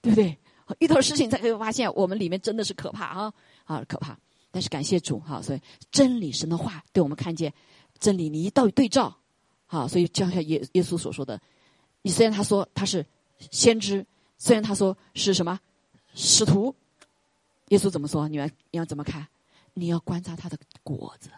[0.00, 0.36] 对不对？
[0.78, 3.32] 遇到事情才可以发现，我们里面真的是可怕啊
[3.64, 4.16] 啊，可怕！
[4.52, 7.52] 但是感谢主哈，所以真理神的话对我们看见
[7.98, 9.16] 真理，你一到对照，
[9.66, 11.40] 好，所以就像耶耶稣所说的，
[12.02, 13.04] 你虽然他说他是
[13.50, 14.06] 先知，
[14.38, 15.58] 虽然他说是什么
[16.14, 16.72] 使徒，
[17.68, 18.28] 耶稣怎么说？
[18.28, 19.26] 你要你要怎么看？
[19.74, 21.30] 你要观察他的果子，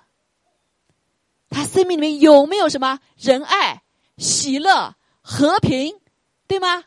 [1.49, 3.83] 他生命里面有没有什么仁爱、
[4.19, 5.95] 喜乐、和平？
[6.53, 6.85] 对吗？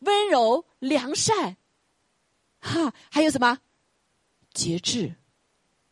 [0.00, 1.56] 温柔、良善，
[2.58, 3.60] 哈，还有什么
[4.52, 5.14] 节制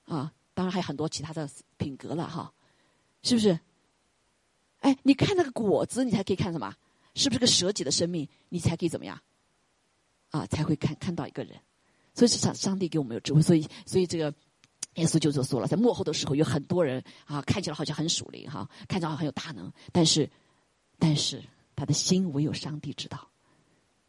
[0.07, 0.33] 啊？
[0.55, 2.53] 当然还有很多其他的品格了，哈，
[3.22, 3.61] 是不是？
[4.81, 6.74] 哎，你看那个果子，你才可以看什么？
[7.14, 8.29] 是不是个舍己的生命？
[8.48, 9.22] 你才可以怎么样？
[10.33, 11.57] 啊，才会看看到一个人。
[12.12, 14.35] 所以是上上帝给我们有智慧，所以所以这个
[14.94, 20.29] 耶稣就就说了，在幕后的时候，有很多人啊，看起来好像很属灵哈，看起来很有大能，但是
[20.98, 21.40] 但是。
[21.81, 23.31] 他的心唯有上帝知道，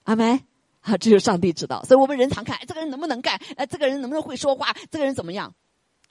[0.04, 0.42] 阿门。
[0.82, 1.84] 啊，只有上帝知道。
[1.84, 3.40] 所以我们人常看，这个人能不能干？
[3.56, 4.76] 哎，这个人能不能会说话？
[4.90, 5.54] 这个人怎么样？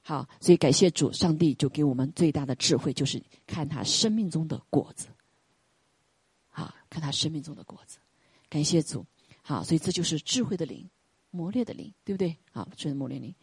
[0.03, 5.09] 好，所以感谢主，上帝就给我们最大的智慧，就是看他生命中的果子。
[6.49, 7.99] 好，看他生命中的果子。
[8.49, 9.05] 感谢主。
[9.43, 10.89] 好，所以这就是智慧的灵，
[11.33, 12.37] 磨练的灵，对不对？
[12.53, 13.35] 好，智慧磨练灵。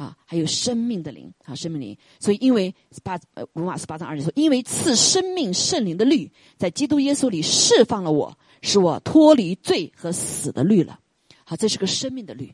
[0.00, 1.94] 啊，还有生命的灵啊，生命灵。
[2.18, 10.98] 所以，因为八呃罗马十八章二节说，因为赐生命圣灵的律，在基督耶稣里释放了我，使我脱离罪和死的律了。
[11.44, 12.50] 好，这是个生命的律，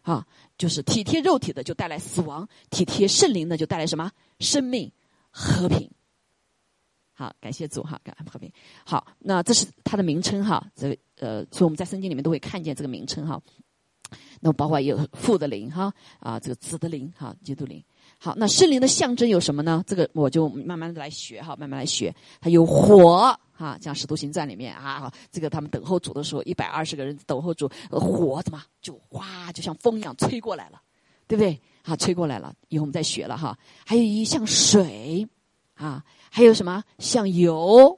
[0.00, 0.26] 啊，
[0.58, 4.10] 就是体贴肉体的就带来死亡，体贴圣灵的就带来什么？
[4.40, 4.90] 生命
[5.30, 5.88] 和平。
[7.14, 8.50] 好，感谢主哈，感恩和平。
[8.84, 13.40] 好，那这是它的名称哈，这呃，所以我们在圣经里面都会看见这个名称哈。
[14.44, 17.80] 那包括有父的灵哈啊，这个子的灵哈，基督灵。
[18.18, 19.84] 好，那圣灵的象征有什么呢？
[19.86, 22.12] 这个我就慢慢的来学哈，慢慢来学。
[22.40, 30.82] 它有火哈，像《使徒行传》里面啊，这个他们等候主的时候，一百二十个人等候主，火怎么就哗，就像风一样吹过来了，
[31.28, 31.60] 对不对？
[31.84, 33.56] 啊，吹过来了，以后我们再学了哈。
[33.86, 35.28] 还有一像水
[35.74, 37.96] 啊，还有什么像油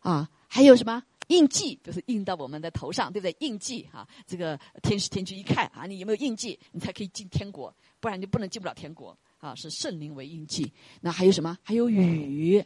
[0.00, 3.34] 啊，还有什么印记，就是印到我们的头上，对不对？
[3.40, 9.16] 印记啊，这个天使天君一看啊，你有没有印记，你才可以进天国，不然就不能进不了天国。
[9.38, 10.72] 啊，是圣灵为印记。
[11.00, 11.58] 那还有什么？
[11.64, 12.64] 还有雨，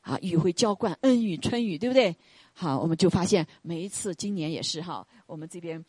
[0.00, 2.16] 啊，雨会浇灌，恩雨、春雨，对不对？
[2.54, 5.84] 好，我们就发现每一次，今年也是哈，我们这边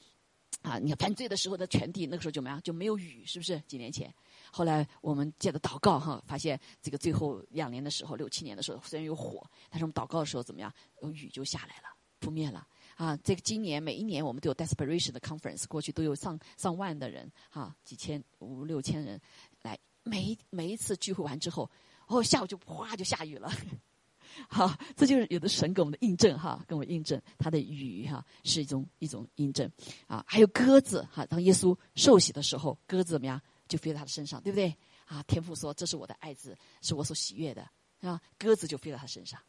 [0.64, 2.62] 啊，你看犯罪的时候的全地，那个时候就怎么样？
[2.62, 3.58] 就没有雨，是不是？
[3.68, 4.14] 几年前，
[4.52, 10.72] 后来我们借着祷告哈，发现这个最后两年的时候，六七年的时候，虽然有火，但是我们祷告的时候怎么样？
[11.02, 12.68] 有雨就下来了，扑灭了。
[12.96, 19.20] 啊，这个今年每一年我们都有 desperation 的 conference，过去都有上上万的人，哈，几千五六千人
[19.62, 19.80] 来。
[20.04, 21.70] 每每一次聚会完之后，
[22.08, 23.52] 哦，下午就哗就下雨了。
[24.50, 29.72] 好，这就是有的神给我们的印证哈，跟我们印证他的雨哈是一种一种印证
[30.08, 30.26] 啊。
[30.28, 33.40] 还有鸽子哈，当耶稣受洗的时候，鸽子怎么样
[33.72, 34.76] 就飞到他的身上，对不对？
[35.06, 37.66] 啊，天父说这是我的爱子，是我所喜悦的，
[38.02, 38.20] 是吧？
[38.38, 39.40] 鸽子就飞到他身上，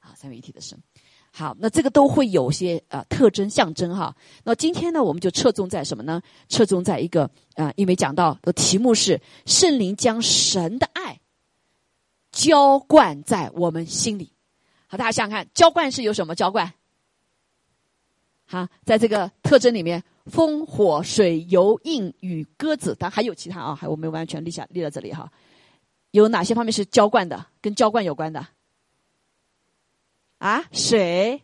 [0.00, 0.76] 啊，三位一体的神。
[1.30, 4.16] 好，那这个都会有些呃特征象征哈。
[4.42, 6.20] 那今天呢，我们就侧重在什么呢？
[6.48, 11.20] 侧重在一个啊，因为讲到的题目是圣灵将神的爱
[12.32, 14.32] 浇灌在我们心里。
[14.88, 16.74] 好，大家想想看，浇灌是有什么浇灌？
[18.46, 25.32] 好，在这个特征里面，风、火、水、油、印、与、鸽子，但还有其他啊，还我没有完全立下立在这里哈。
[26.10, 27.46] 有哪些方面是浇灌的？
[27.60, 28.46] 跟浇灌有关的？
[30.38, 31.42] 啊，水，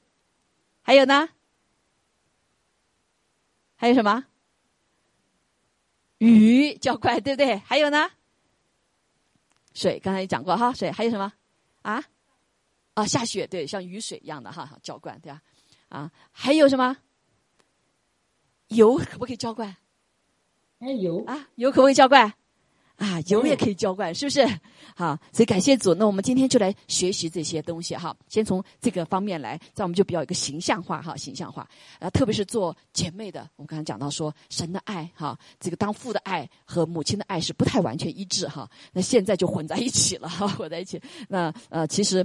[0.83, 1.29] 还有呢？
[3.77, 4.25] 还有什么？
[6.19, 7.57] 雨浇灌，对不对？
[7.57, 8.11] 还有呢？
[9.75, 10.73] 水，刚才也讲过哈。
[10.73, 11.33] 水还有什么？
[11.83, 12.03] 啊？
[12.95, 15.43] 啊，下雪，对，像雨水一样的哈，浇灌，对吧？
[15.89, 16.97] 啊，还有什么？
[18.69, 19.77] 油可不可以浇灌？
[20.81, 22.33] 哎，油啊，油可不可以浇灌？
[22.97, 24.47] 啊，油也可以浇灌，是不是？
[24.95, 25.93] 好，所以感谢主。
[25.95, 28.17] 那我们今天就来学习这些东西哈。
[28.29, 31.69] 先从这个方面来，这样我们就比较一个形象化哈，形象化。
[31.99, 38.71] 啊，特别是做姐妹的，我们刚才讲到说，神的爱哈，这个当父的爱和母亲的爱是不太完全一致哈。
[38.93, 41.03] 那现在就混在一起了哈， 混在一起。
[41.29, 42.25] 那呃，其实，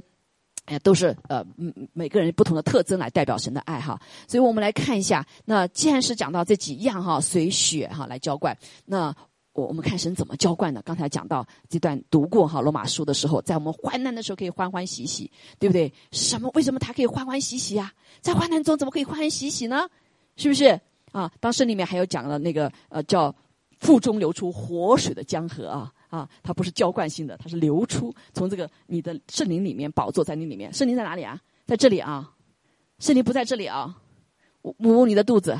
[0.70, 1.46] 哎，都是呃，
[1.94, 4.00] 每个人不同的特征来代表神的爱哈。
[4.28, 9.14] 所以我们来看一下，那既然是讲到这几样哈，随血哈来浇灌，那。
[9.54, 10.82] 我我们看神怎么浇灌的。
[10.84, 15.92] 刚才讲到这段读过哈罗马书的时候，在我们患难的时候可以欢欢喜喜，对不对？
[16.12, 16.50] 什么？
[16.54, 17.92] 为什么他可以欢欢喜喜呀？
[18.22, 19.90] 在患难中怎么可以欢欢喜喜呢？
[20.38, 20.80] 是不是
[21.12, 21.30] 啊？
[21.42, 23.36] 当时里面还有讲了那个呃叫
[23.80, 30.74] 腹中流出活水的江河啊啊，它不是浇灌性的，它是流出从这个你的圣灵里面宝座在你里面。
[30.74, 31.40] 圣灵在哪里啊？
[31.66, 32.34] 在这里啊？
[33.00, 33.96] 圣灵不在这里啊？
[34.64, 35.58] 捂捂你的肚子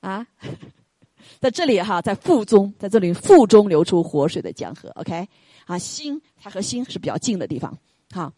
[0.00, 0.26] 啊？
[1.40, 4.88] 在这里哈，在腹中，在这里腹中流出活水的江河。
[4.90, 5.28] OK，
[5.66, 7.76] 啊，心它和心是比较近的地方，
[8.10, 8.32] 哈，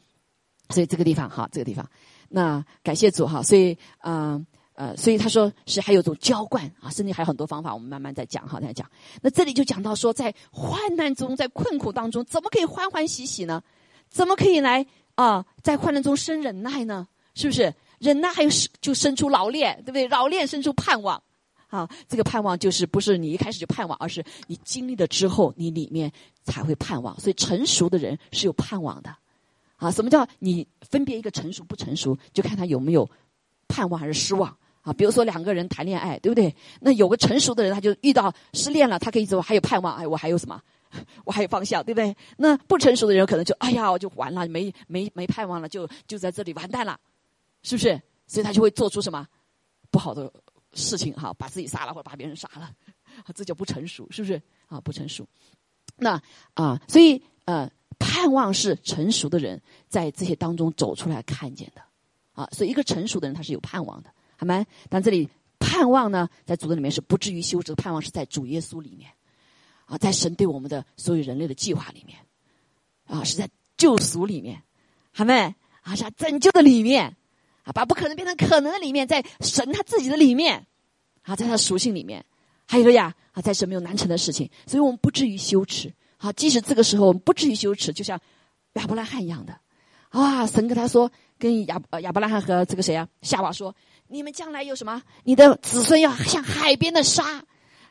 [0.70, 1.88] 所以这个地方哈，这个地方，
[2.31, 4.46] 那感谢主哈，所以嗯，
[4.78, 8.88] 呃所以他说是还有种浇灌啊，甚至还有很多方法，我们慢慢再讲哈，再讲。
[9.20, 13.60] 那这里就讲到说，在患难中，在困苦当中，怎么可以欢欢喜喜呢？
[14.08, 14.86] 怎么可以来
[15.16, 17.08] 啊，在患难中生忍耐呢？
[17.34, 20.06] 是不是忍耐还有就生出老练，对不对？
[20.06, 21.20] 老练生出盼望。
[21.66, 26.12] 啊，这个盼望就是不是你一开始就盼望，而是你经历了之后，你里面
[26.44, 27.18] 才会盼望。
[27.18, 29.12] 所以成熟的人是有盼望的。
[29.74, 33.10] 啊，什么叫你分别一个成熟不成熟，就看他有没有
[33.66, 34.56] 盼望还是失望
[34.88, 34.92] 啊？
[34.92, 36.55] 比如说两个人谈恋爱，对不对？
[36.81, 40.61] 那有个成熟的人，他就遇到失恋了，他可以走还有盼望，哎，我还有什么？
[41.24, 42.16] 我还有方向，对不对？
[42.37, 46.98] 那不成熟的人可能就哎呀，我就完了，没没没盼望了，就就在这里完蛋了，
[47.62, 48.01] 是不是？
[48.27, 49.27] 所以他就会做出什么
[49.90, 50.33] 不好的。
[50.74, 52.70] 事情哈，把自己杀了或者把别人杀了，
[53.35, 54.79] 这叫不成熟，是不是啊？
[54.79, 55.27] 不成熟。
[55.96, 56.20] 那
[56.53, 61.81] 啊，所以呃，盼望是成熟的人在这些当中走出来看见的
[62.33, 62.46] 啊。
[62.53, 64.64] 所以一个成熟的人他是有盼望的，好吗？
[64.88, 69.11] 但这里盼望呢，在主的里面是不至于羞耻，盼望是在主耶稣里面
[69.85, 72.16] 啊，在神对我们的所有人类的计划里面
[73.05, 74.62] 啊，是在救赎里面，
[75.12, 75.55] 好没？
[75.83, 77.16] 啊，是拯救的里面
[77.64, 77.72] 啊。
[77.72, 80.66] 把不可能变成可能的里面，在神他自己的里面，
[81.22, 82.24] 啊，在他的属性里面，
[82.66, 85.92] 还有个呀，啊，在神没有难成的事情，所以我们不至于羞耻。
[86.16, 88.20] 好，即使这个时候我们不至于羞耻，就像
[88.74, 89.59] 亚伯拉罕一样的，
[90.11, 93.74] 啊，神跟他说，跟亚亚伯拉罕和这个谁啊夏娃说，
[94.09, 95.03] 你们将来有什么？
[95.25, 97.44] 你的子孙要像海边的沙，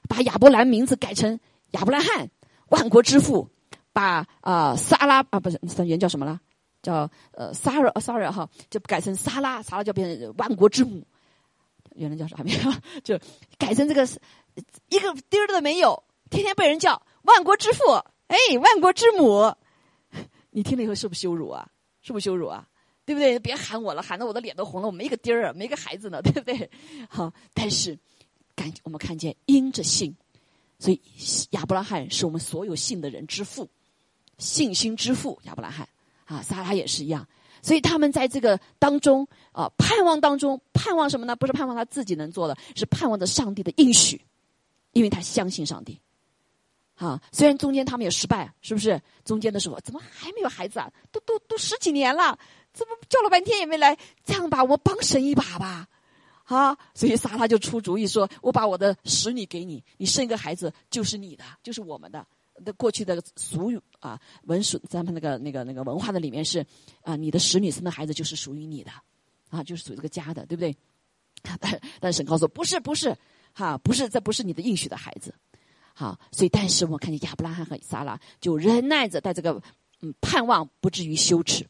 [0.09, 1.39] 把亚伯兰名字改成
[1.71, 2.29] 亚伯拉罕，
[2.69, 3.49] 万国之父。
[3.93, 6.39] 把啊撒拉啊不是原叫什么了？
[6.83, 11.03] 叫呃撒拉 sorry 哈，就改成撒拉，撒拉就变成万国之母。
[11.95, 12.55] 原来叫啥名？
[13.03, 13.19] 就
[13.57, 14.07] 改成这个
[14.89, 17.81] 一个丁儿都没有，天天被人叫万国之父，
[18.27, 19.51] 哎，万国之母。
[20.51, 21.67] 你听了以后是不是羞辱啊？
[22.03, 22.67] 是不是羞辱啊？
[23.07, 23.39] 对不对？
[23.39, 24.87] 别喊我了，喊得我的脸都红了。
[24.87, 26.69] 我没一个钉儿，没个孩子呢， 对不对？
[27.07, 27.97] 好，但是
[28.53, 30.13] 感我们看见因着信，
[30.77, 31.01] 所以
[31.51, 33.69] 亚伯拉罕是我们所有信的人之父。
[34.37, 35.87] 信心之父亚伯拉罕
[36.25, 37.25] 啊，撒拉也是一样，
[37.61, 41.33] 所以他们在这个当中啊，盼望当中盼望什么呢？
[41.33, 44.21] 不是盼望他自己能做的，是盼望着上帝的应许，
[44.91, 45.97] 因为他相信上帝。
[46.95, 48.99] 啊，虽然中间他们也失败，是不是？
[49.23, 50.91] 中间的时候怎么还没有孩子啊？
[51.11, 52.35] 都都都十几年了，
[52.77, 53.97] 怎么叫了半天也没来？
[54.23, 55.87] 这样吧，我帮神一把吧，
[56.45, 56.77] 啊！
[56.93, 62.25] 所以撒拉就出主意说：“我把我的使女给你，你生一个孩子就是你的，就是我们的。”
[62.65, 66.65] 的过去的俗语啊，文属咱们那个那个那个文化的里面是
[67.03, 68.89] 啊，你的使女生的孩子就是属于你的，
[69.51, 70.75] 啊，就是属于这个家的，对不对？
[71.61, 73.15] 但但神告诉不是不是
[73.53, 75.31] 哈，不是这不是你的应许的孩子，
[75.93, 79.61] 好，所以但是我看见亚伯拉罕和撒拉就忍耐着，在这个
[80.01, 81.63] 嗯盼望不至于羞耻，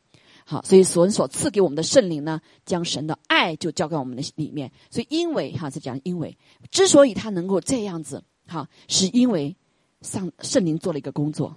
[0.50, 6.38] 好，所以所所赐给我们的圣灵呢，将神的爱就交给我们的里面，所以因为哈是讲因为
[6.72, 9.56] 之所以他能够这样子，哈，是因为。
[10.00, 11.56] 上圣灵做了一个工作，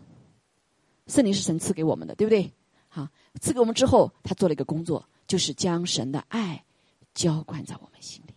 [1.06, 2.54] 圣灵是神赐给我们的，对不对？
[2.88, 3.06] 好，
[3.38, 6.64] 赐给我们之后，他做了一个工作，就是将神的爱
[7.12, 8.32] 浇灌在我们心里。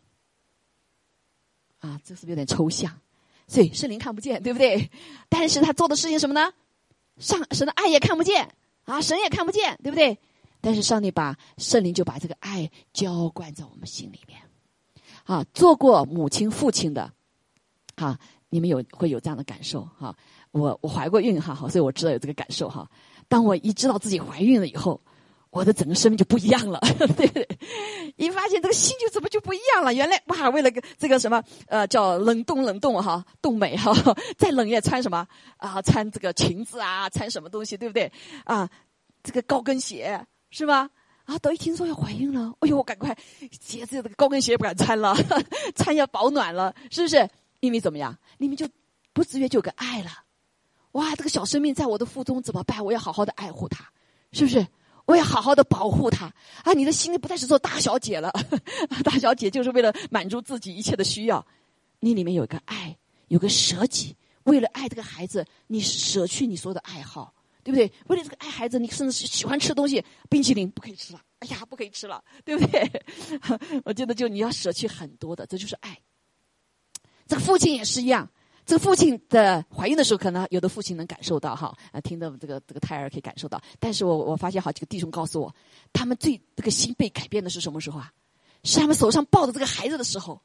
[1.79, 2.99] 啊，这是不是有点抽象？
[3.47, 4.91] 所以圣灵看不见，对不对？
[5.29, 6.53] 但是他做的事情什么呢？
[7.17, 10.19] 上神的爱也看不见啊，神也看不见，对不对？
[10.63, 14.39] 但是上帝把圣灵就把这个爱浇灌在我们心里面。
[15.25, 17.11] 啊，做过母亲、父亲的，
[17.95, 18.17] 啊。
[18.49, 20.15] 你们有会有这样的感受哈？
[20.51, 22.87] 我我怀过孕哈，好，所以我知道有这个感受哈。
[23.27, 25.01] 当我一知道自己怀孕了以后，
[25.49, 26.79] 我的整个生命就不一样了，
[27.17, 27.47] 对不对？
[28.15, 29.91] 一发现这个心就怎么就不一样了？
[29.91, 33.91] 原来哇，为了个这个什么呃叫冷冻冷冻哈，冻美哈，
[34.37, 35.81] 再冷也穿什么啊？
[35.81, 38.11] 穿这个裙子啊，穿什么东西对不对？
[38.43, 38.69] 啊，
[39.23, 40.23] 这个高跟鞋
[40.53, 40.87] 是吧？
[41.25, 43.17] 啊，都一听说要怀孕了，哎呦，我赶快
[43.59, 45.15] 鞋子这个高跟鞋不敢穿了，
[45.75, 47.27] 穿要保暖了，是不是？
[47.59, 48.15] 因为怎么样？
[48.37, 48.67] 你们就
[49.13, 50.11] 不自觉就有个爱了，
[50.91, 51.15] 哇！
[51.15, 52.85] 这个小生命在我的腹中怎么办？
[52.85, 53.89] 我要好好的爱护他，
[54.31, 54.67] 是不是？
[55.05, 56.25] 我要好好的保护他
[56.63, 56.73] 啊！
[56.73, 58.31] 你的心里不再是做大小姐了，
[59.03, 61.45] 大小姐就是为了满足自己一切的需要。
[61.99, 62.95] 你里面有个爱，
[63.29, 67.91] 有个舍己，为了爱这个孩子，你舍去你所有的爱好，对不对？
[68.07, 73.03] 为了这个爱孩子，你甚至喜欢吃的东西，冰淇淋不可以吃了，哎呀，不可以吃了，对不对？
[73.85, 75.97] 我觉得就你要舍弃很多的，这就是爱。
[77.25, 78.29] 这个父亲也是一样，
[78.65, 83.61] 这个父亲的怀孕的时候，可能有的父亲能感受到哈，啊，听到这个这个胎儿可以感受到。
[83.79, 85.55] 但是我我发现好几个弟兄告诉我，
[85.93, 88.11] 他们最这个心被改变的是什么时候啊？
[88.63, 90.41] 是他们手上抱着这个孩子的时候。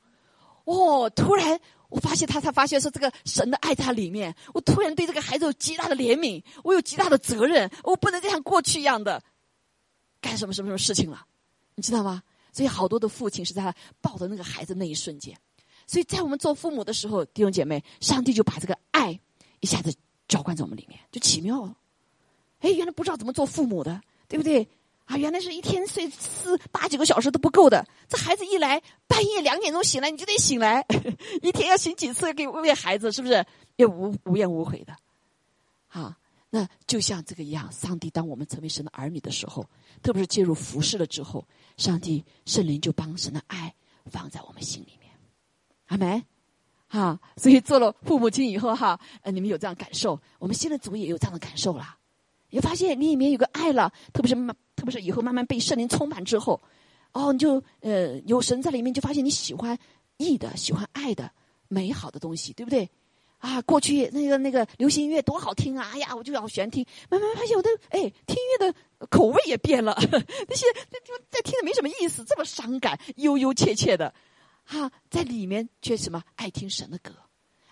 [0.64, 4.34] 哦，突然我发现他才发现说这个神的爱在他里面。
[4.52, 9.22] 我突然对这个孩子有极大的怜悯，我有极大的责任，我不能再像过去一样的
[10.20, 11.26] 干什么什么什么事情了，
[11.74, 12.22] 你知道吗？
[12.52, 15.38] 所以好多的父亲是在他抱着那个孩子那一瞬间。
[15.86, 19.18] 所以在我们做父母的时候，弟兄姐妹，上帝就把这个爱
[19.60, 19.94] 一下子
[20.26, 21.76] 浇灌在我们里面，就奇妙了。
[22.58, 24.68] 哎，原来不知道怎么做父母的，对不对？
[25.08, 27.82] 啊，原来是一天睡四八九个小时都不够的。
[28.08, 30.84] 这孩子一来，半夜两点钟醒来，你就得醒来，
[31.40, 33.42] 一天要醒几次给喂孩子，是不是？
[33.76, 34.94] 也无无怨无悔的。
[35.88, 36.18] 啊，
[36.50, 39.64] 那就像这个一样，上帝当我们成为神的儿女的时候，
[40.02, 41.42] 特别是进入服侍了之后，
[41.78, 43.74] 上帝圣灵就帮神的爱
[44.10, 45.10] 放在我们心里面。
[45.86, 46.22] 阿门，
[46.86, 51.96] 哈，所以做了父母亲以后哈，呃，你们有这样感受，我们新的主也有这样的感受了。
[52.50, 56.60] 你发现你里面有个爱了，特别是慢，特别是以后慢慢被圣灵充满之后，
[57.12, 59.78] 哦，你就呃有神在里面，就发现你喜欢
[60.16, 61.30] 义的，喜欢爱的，
[61.68, 62.88] 美好的东西，对不对？
[63.38, 65.90] 啊，过去那个那个流行音乐多好听啊！
[65.92, 74.12] 哎呀，我就要喜欢听，慢慢发现我的哎，听音乐的口味也变了， 那些那就在听的没什么意思，这么伤感，悠悠切切的。
[74.64, 77.14] 哈，在里面却什么爱听神的歌，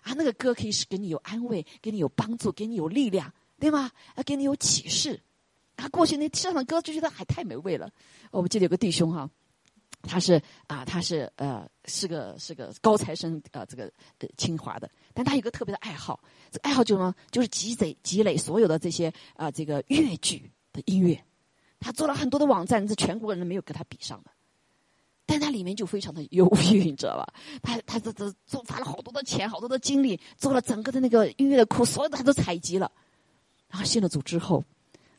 [0.03, 3.91] 啊，那个歌可以是给你有安慰，给你有帮助，给你有力量，对吗？
[4.15, 5.21] 啊，给你有启示。
[5.77, 7.91] 啊，过去那唱的歌就觉得还太美味了。
[8.31, 9.29] 我们记得有个弟兄哈，
[10.03, 13.93] 他是啊，他是呃，是个是个高材生啊，这个
[14.39, 16.19] 清华的，但他有个特别的爱好，
[16.51, 17.15] 这爱好就什么？
[17.31, 21.23] 就是积累积累所有的这些啊，这个越剧的音乐。
[21.79, 24.31] 他做了很多的网站，这全国人都没有跟他比上的。
[25.27, 27.35] 但他里面就非常的忧郁， 你知道吧？
[27.63, 32.91] 他他这这做花了好多的钱，好多的精力，做了整个的那个音乐的库，所有的他都采集了。
[33.77, 34.65] 然后信了主之后，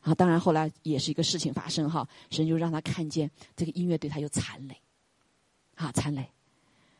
[0.00, 4.76] 啊，当然后来也是一个事情发生哈，神就让他看见这个音乐对他有残累，
[5.76, 6.28] 啊，残累，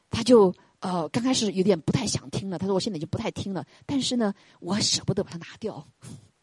[0.09, 5.85] 他就呃刚开始有点不太想听了，他说我现在就不太听了，但是呢，我舍不得把它拿掉。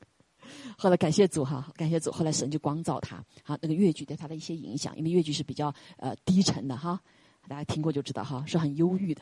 [0.78, 2.12] 后来感谢主哈，感谢主。
[2.12, 7.02] 后来神就光照他，好那个越剧对他的一些影响，因为越剧是比较呃低沉的哈，
[7.48, 9.22] 大家听过就知道哈，是很忧郁的，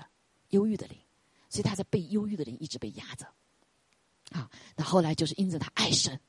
[0.50, 0.98] 忧郁的灵，
[1.50, 3.28] 所以他在被忧郁的灵一直被压着。
[4.34, 6.20] 啊，那后来就是因着他爱神，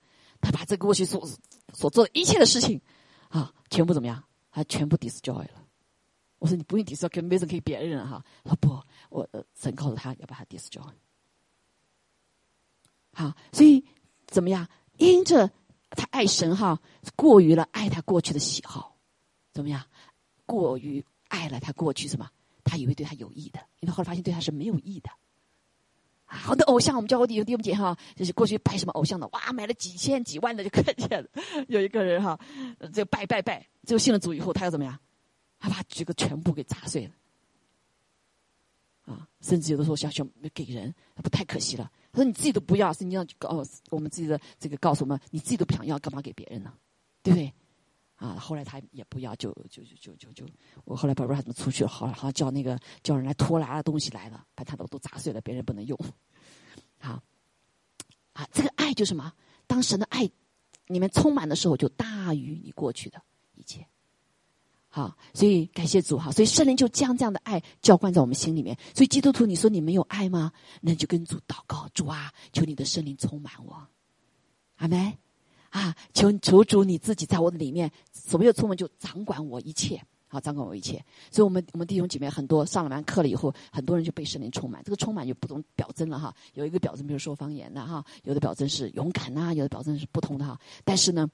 [0.40, 1.26] 他把这个过去所
[1.72, 2.80] 所做的一切的事情，
[3.28, 4.22] 啊，全部怎么样？
[4.50, 5.66] 他全部 destroy 了。
[6.38, 8.22] 我说你不用 destroy，可没人可以别人哈。
[8.44, 10.92] 他说不，我神告诉他要把他 destroy。
[13.14, 13.82] 好，所以
[14.26, 14.68] 怎么样？
[14.98, 15.50] 因着
[15.90, 16.78] 他爱神哈，
[17.16, 18.96] 过于了爱他过去的喜好，
[19.52, 19.82] 怎么样？
[20.44, 22.28] 过于爱了他过去什么？
[22.62, 25.10] 他以为对他有益的，因为后来发现对他是没有益的。
[26.34, 31.28] 好的偶像，我们教过弟兄弟兄姐哈，就是过去拜什么偶像的，哇，买了几千几万的就看见了。
[31.68, 32.38] 有一个人哈，
[32.92, 34.98] 就拜拜拜，就信了主以后，他要怎么样？
[35.58, 37.12] 他把这个全部给砸碎了。
[39.06, 41.90] 啊，甚至有的时候想想给人，不太可惜了。
[42.12, 46.72] 他说：“你自己都不要，圣经上告我们自己的这个告诉我们，你自己都不想要，干嘛给别人呢？
[47.22, 47.52] 对不对？
[48.16, 50.46] 啊，后来他也不要，就就就就就就，
[50.84, 55.98] 我后来不知道他怎么出去了，好好叫那个叫人来拖拉的东西来了，把他都都砸碎了，别人不能用。
[56.98, 57.22] 好，
[58.32, 59.32] 啊，这个爱就什么？
[59.66, 60.22] 当神的爱
[60.86, 63.20] 里面充满的时候，就大于你过去的
[63.54, 63.86] 一切。”
[64.88, 68.78] 好，所以感谢主哈，所以圣灵就将这样的爱浇灌在我们心里面。
[68.94, 70.52] 所以基督徒，你说你没有爱吗？
[70.80, 73.88] 那就跟主祷告，主啊，求你的圣灵充满我，
[74.76, 75.18] 阿门
[75.74, 75.94] 啊！
[76.12, 81.04] 求求主你自己在我的里面，所有出门就掌管我一切，好掌管我一切。
[81.32, 84.82] 所以我们我们弟兄姐妹很多上了完课了以后，很多人就被圣灵充满。
[84.84, 90.58] 这个充满有不同表征了哈，有一个表征比如说方言的哈，有的表征是勇敢呐，有的表征是不同的哈。
[90.84, 91.28] 但是呢。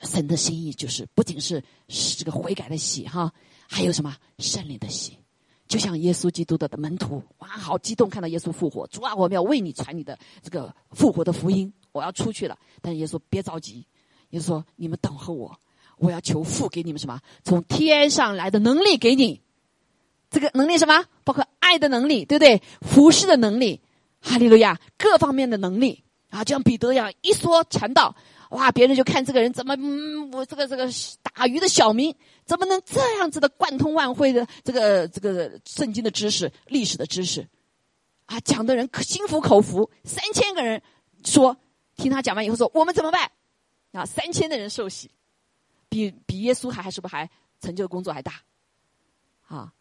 [0.00, 3.30] 神的心意就是，不仅是是这个悔改的喜哈，
[3.68, 5.18] 还有什么圣灵的喜？
[5.68, 12.58] 就像耶稣基督的门徒，哇，好激动看到耶稣复活，主啊，我们要为你传你的这个复活的福音，我要出去了。
[12.80, 13.86] 但耶稣别着急，
[14.30, 15.56] 耶稣说你们等候我，
[15.98, 17.20] 我要求父给你们什么？
[17.44, 19.40] 从天上来的能力给你，
[20.30, 21.04] 这个能力什么？
[21.24, 22.60] 包括爱的能力，对不对？
[22.80, 23.80] 服侍的能力，
[24.20, 28.14] 哈利路亚，各方面的能力啊，就像彼得一样，一说传道。
[28.50, 28.70] 哇！
[28.70, 30.86] 别人就看这个人怎么，嗯，我这个这个
[31.22, 32.14] 打鱼的小民
[32.44, 37.48] 怎么能这样子的贯通万会的这个这个圣经的知识、历史的知识，
[38.26, 39.90] 啊，讲的人心服口服。
[40.04, 40.82] 三千个人
[41.24, 41.56] 说
[42.02, 43.30] 听他讲完以后说我们怎么办？
[43.92, 45.10] 啊，三千的人受洗，
[45.88, 47.30] 比比耶稣还还是不还
[47.60, 48.42] 成就的工作还大？
[49.46, 49.72] 啊，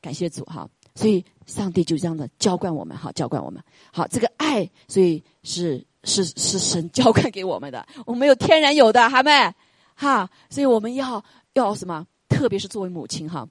[0.00, 0.68] 感谢主哈！
[0.94, 3.62] 所以上帝就这样的浇灌我们哈，浇灌我们。
[3.92, 5.86] 好，这个爱，所以是。
[6.04, 9.54] 是是神浇灌给我们的，我们有天然有的，哈妹，
[9.94, 12.04] 哈，所以我们要要什么？
[12.28, 13.48] 特别是作为母亲哈，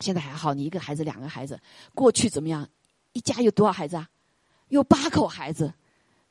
[0.00, 1.60] 现在还好，你一个孩子两个孩子，
[1.94, 2.68] 过去怎么样？
[3.12, 4.08] 一家有多少孩子啊？
[4.66, 5.72] 有八口孩子，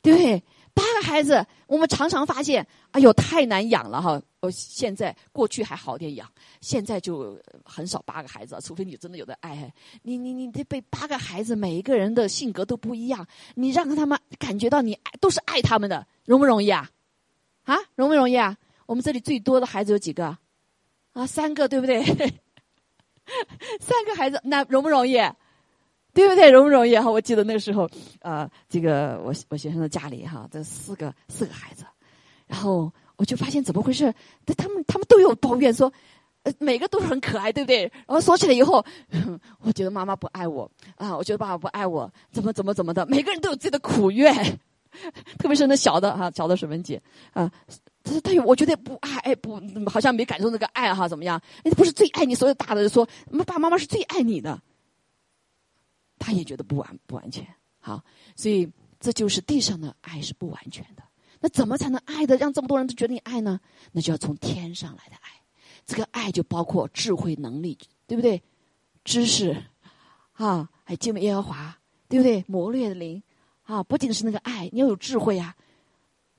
[0.01, 0.43] 对不对？
[0.75, 4.21] 八个孩子，我们常常发现，哎呦，太难养了哈。
[4.41, 6.29] 我现在过去还好点养，
[6.61, 9.73] 现在就很少八个孩子，除非你真的有的爱。
[10.03, 16.91] 你你你得被八个孩子，每一个人的性格都不一样，你让他们感觉到你爱都是爱他们的，容不容易啊？
[17.63, 18.55] 啊，容不容易啊？
[18.85, 20.37] 我们这里最多的孩子有几个？
[21.13, 22.03] 啊，三个，对不对？
[23.79, 25.17] 三个孩子，那容不容易？
[26.15, 26.49] 对不对？
[26.49, 27.11] 容不容易哈？
[27.11, 27.87] 我记得那个时候，
[28.21, 31.83] 呃，这个我我先生的家里哈，这四个四个孩子，
[32.47, 34.05] 然后我就发现怎么回事？
[34.55, 35.91] 他们他们都有抱怨说，
[36.43, 37.81] 呃，每个都是很可爱，对不对？
[38.07, 38.81] 然后说起来以后，
[39.59, 43.05] 我觉得妈妈不爱我啊，我觉得爸爸不爱我，怎么怎么怎么的？
[43.07, 44.33] 每个人都有自己的苦怨，
[45.37, 47.01] 特别是那小的哈，小的水文姐
[47.33, 47.51] 啊，
[48.05, 49.59] 他说他有，我觉得不爱，哎不，
[49.89, 51.41] 好像没感受那个爱哈，怎么样？
[51.75, 53.05] 不是最爱你，所有大的说，
[53.37, 54.57] 爸爸妈妈是最爱你的。
[56.17, 57.45] 他也觉得不完不完全
[57.79, 58.03] 好，
[58.35, 61.03] 所以这就是地上的爱是不完全的。
[61.39, 63.59] 那怎么才能爱的让这么多人都觉得你爱呢？
[63.91, 65.29] 那就要从天上来的爱。
[65.85, 68.41] 这个爱就包括智慧能力，对不对？
[69.03, 69.55] 知识
[70.33, 71.77] 啊，还敬畏耶和华，
[72.09, 72.43] 对不对？
[72.47, 73.21] 谋略的灵
[73.65, 75.55] 啊，不仅是那个爱，你要有智慧啊，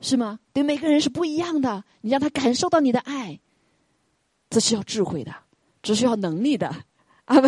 [0.00, 0.40] 是吗？
[0.52, 3.38] 对每个人是不一样的，你让他感受到你的爱，
[4.50, 5.32] 这是要智慧的，
[5.80, 6.66] 这是要能力的，
[7.26, 7.46] 啊不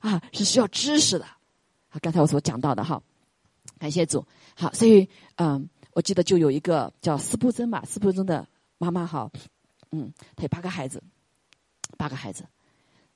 [0.00, 1.26] 啊，是需要知识的。
[1.88, 3.02] 好，刚才我所讲到的哈，
[3.78, 4.26] 感谢主。
[4.54, 9.30] 好，所以嗯，我记得就有一个叫斯布珍吧，斯布珍的妈妈哈，
[9.90, 11.02] 嗯，她有八个孩子，
[11.96, 12.44] 八个孩子。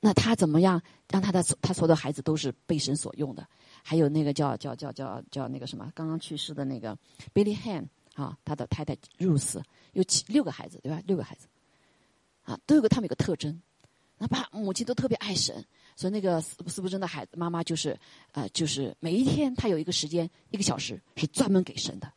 [0.01, 3.47] 那她怎么样让她的她所有的孩子都是被神所用的？
[3.85, 6.97] 还有那个叫叫叫叫叫那个什么刚刚去世的那个
[7.35, 9.63] Billy Han 啊，他的太太 Rose
[9.93, 11.03] 有七六个孩子对吧？
[11.07, 11.47] 六个孩子
[12.43, 13.61] 啊，都有个他们有个特征，
[14.19, 15.65] 那爸母亲都特别爱神，
[15.97, 17.99] 所以那个斯斯布真的孩子妈妈就是
[18.33, 22.11] 呃就是每一天他有一个时间一个小时是专门给神的。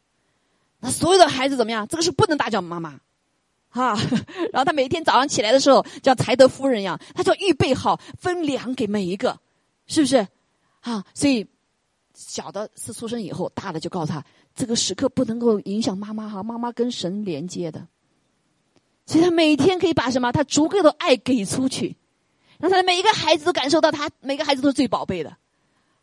[0.80, 1.88] 那所有的孩子怎么样？
[1.88, 3.00] 这个是不能大叫妈妈。
[3.70, 3.94] 哈，
[4.54, 9.38] 然后他每天早上起来的时候，像才德夫人一样，他就预备好分粮给每一个，
[9.86, 10.26] 是不是？
[10.80, 11.46] 啊，所以
[12.14, 14.24] 小的是出生以后，大的就告诉他，
[14.56, 17.86] 这个时刻不能够影响妈妈哈，妈妈跟神连接的，
[19.06, 21.98] 所以他每天可以把什么，他足够的爱给出去，
[22.60, 25.36] 让他的每一个孩子都感受到他每个孩子都是最宝贝的，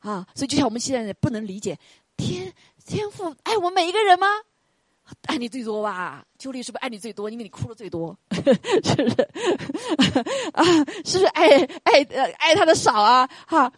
[0.00, 1.78] 啊，所以就像我们现在不能理解，
[2.16, 2.52] 天
[2.84, 4.26] 天父爱我们每一个人吗？
[5.26, 7.28] 爱你最多吧，秋丽是不是爱你最多？
[7.28, 9.22] 因为你哭的最多， 是不是？
[10.54, 10.64] 啊，
[11.04, 11.48] 是不是爱
[11.84, 12.02] 爱
[12.38, 13.28] 爱他的少啊？
[13.46, 13.72] 哈，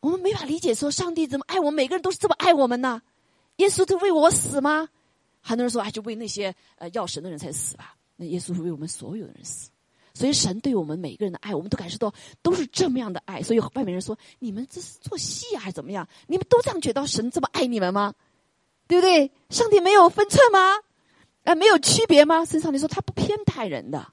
[0.00, 1.74] 我们没法理解，说上帝怎么爱我们？
[1.74, 3.02] 每个人都是这么爱我们呢？
[3.56, 4.88] 耶稣就为我死吗？
[5.40, 7.94] 很多人说，哎，就为那些呃要神的人才死吧？
[8.16, 9.70] 那耶稣是为我们所有的人死，
[10.14, 13.42] 所以神对我们每个人的爱，我们都感受到都是这么样的爱。
[13.42, 16.08] 所以外面人说，你们这是做戏啊，还是怎么样？
[16.26, 18.14] 你们都这样觉得神这么爱你们吗？
[18.86, 19.30] 对不对？
[19.50, 20.76] 上帝没有分寸吗？
[21.44, 22.44] 啊，没有区别吗？
[22.44, 24.12] 身上你说他不偏袒人的，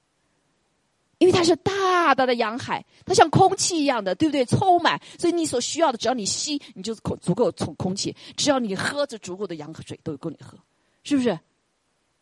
[1.18, 4.46] 因为他是大大的洋海，它像空气一样的，对不对？
[4.46, 10.56] 充满，所以你所需要的，只要你吸，你就足够充空气；只要你喝着足够的洋水，都够你喝，
[11.02, 11.38] 是不是？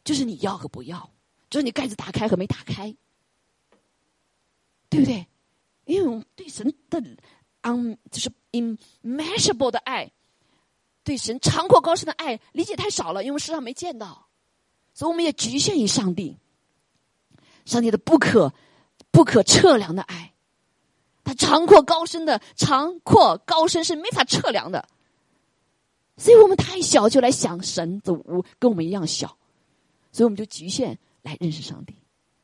[0.02, 1.10] 就是你要和不要，
[1.50, 2.94] 就是你盖子打开和没打开，
[4.88, 5.26] 对不对？
[5.84, 7.02] 因为我们对神的
[7.62, 10.10] un 就是 immeasurable 的爱。
[11.04, 14.26] 对神长阔高深的爱理解太少了，因为世上没见到，
[14.92, 16.36] 所以我们也局限于上帝。
[17.64, 18.52] 上帝的不可
[19.12, 20.34] 不可测量的爱，
[21.22, 24.88] 他长阔高深的长阔高深是没法测量的，
[26.16, 29.38] 所以我们太小就来想神的无跟我们一样小，
[30.10, 31.94] 所以我们就局限来认识上帝，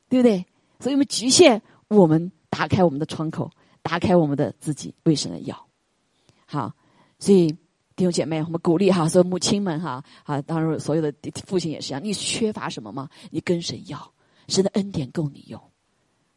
[0.08, 0.46] 对不对？
[0.78, 1.62] 所以我们局限
[1.96, 3.50] 我们打开我们的窗口，
[3.82, 5.66] 打开我们的自己为神的要，
[6.46, 6.72] 好，
[7.18, 7.56] 所以。
[7.94, 11.12] 弟兄姐妹，我们鼓励哈，所有母亲们哈，啊，当然所有的
[11.46, 12.02] 父亲也是一样。
[12.02, 13.06] 你缺乏什么吗？
[13.30, 14.12] 你跟神要，
[14.48, 15.60] 神的恩典够你用。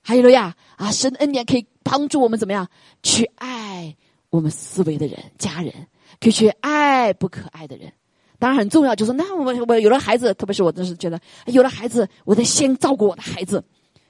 [0.01, 2.67] 还有了呀，啊，神的恩典可以帮助我们怎么样
[3.01, 3.95] 去爱
[4.29, 5.73] 我们思维的人、家人，
[6.19, 7.91] 可以去爱不可爱的人。
[8.37, 13.63] 当然很重要，就是那我我有了孩子，特别是我真是觉得有了孩子，我得先照顾我的孩子，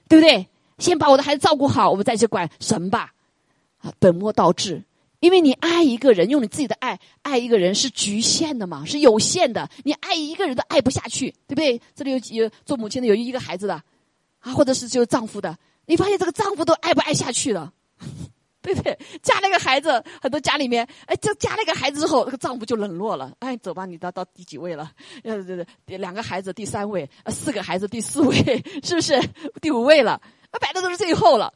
[0.09, 0.47] 对不对？
[0.77, 3.13] 先把我的孩子照顾好，我们再去管神吧。
[3.77, 4.83] 啊，本末倒置。
[5.21, 9.67] 因为你爱一个人，用你自己的爱爱一个人是局限的嘛，是有限的。
[9.83, 11.81] 你爱一个人都爱不下去，对不对？
[11.95, 13.81] 这里有有做母亲的有一个孩子的，
[14.39, 15.57] 啊，或者是就丈夫的，
[15.87, 17.73] 你发现这个丈夫都爱不爱下去了，
[18.61, 18.99] 对不对？
[19.23, 23.31] 加了一个孩子，很多家里面，哎，就加了一个孩子之后，那个丈夫就冷落了。
[23.39, 24.91] 哎，走吧，你到到第几位了？
[25.23, 28.35] 呃，对对，两个孩子第三位，呃，四个孩子第四位，
[28.83, 29.19] 是不是
[29.59, 30.21] 第五位了？
[30.59, 31.53] 摆的都是最后了。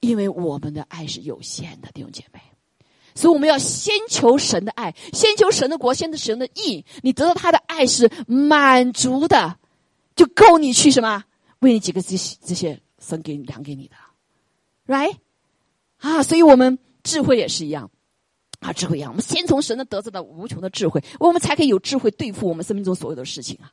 [0.00, 2.40] 因为我们的爱是有限的，弟兄姐妹，
[3.14, 6.84] 所以我们要先求神的爱，先求神的国，先求神的义。
[7.02, 9.58] 你得到他的爱是满足的，
[10.14, 11.24] 就够你去什么？
[11.58, 13.96] 为你几个这些这些分给粮给你的
[14.86, 15.16] ，right？
[15.96, 17.90] 啊，所以我们智慧也是一样，
[18.60, 19.10] 啊，智慧一样。
[19.10, 23.72] 我们先从神的得着的无穷的智慧，我们才可以有智慧对付我们生命中所有的事情啊。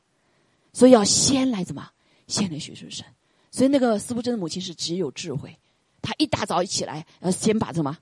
[0.72, 1.88] 所以要先来怎么？
[2.26, 3.06] 先来学习神。
[3.50, 5.56] 所以那个斯布真的母亲是只有智慧。
[6.02, 7.96] 他一大早一起来，呃，先把什么？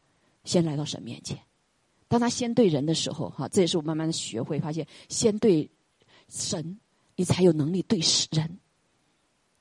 [0.44, 1.38] 先来到神面前。
[2.06, 5.70] 当他先对人的时候，哈，这也是我慢慢的学会发现，先对
[6.28, 6.78] 神，
[7.16, 8.58] 你才有能力对人。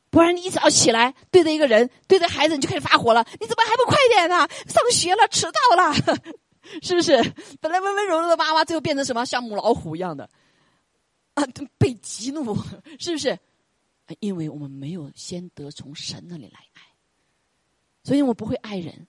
[0.10, 3.26] 不然你一早起来对着一个人，对着孩子，你就开始发火了。
[3.40, 4.48] 你怎么还不快点呢？
[4.68, 5.94] 上学了，迟到了，
[6.84, 7.16] 是不是？
[7.62, 9.26] 本来温温柔柔的妈妈，最后变成什么？
[9.26, 10.30] 像母老虎一样的
[11.34, 11.44] 啊，
[11.78, 12.56] 被激怒，
[13.00, 13.40] 是不是？
[14.20, 16.82] 因为我们没有先得从神那里来爱。
[18.04, 19.08] 所以我不会爱人，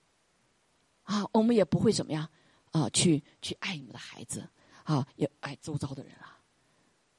[1.03, 2.29] 啊，我们也不会怎么样，
[2.71, 4.47] 啊，去去爱你们的孩子，
[4.83, 6.39] 啊，也爱周遭的人啊。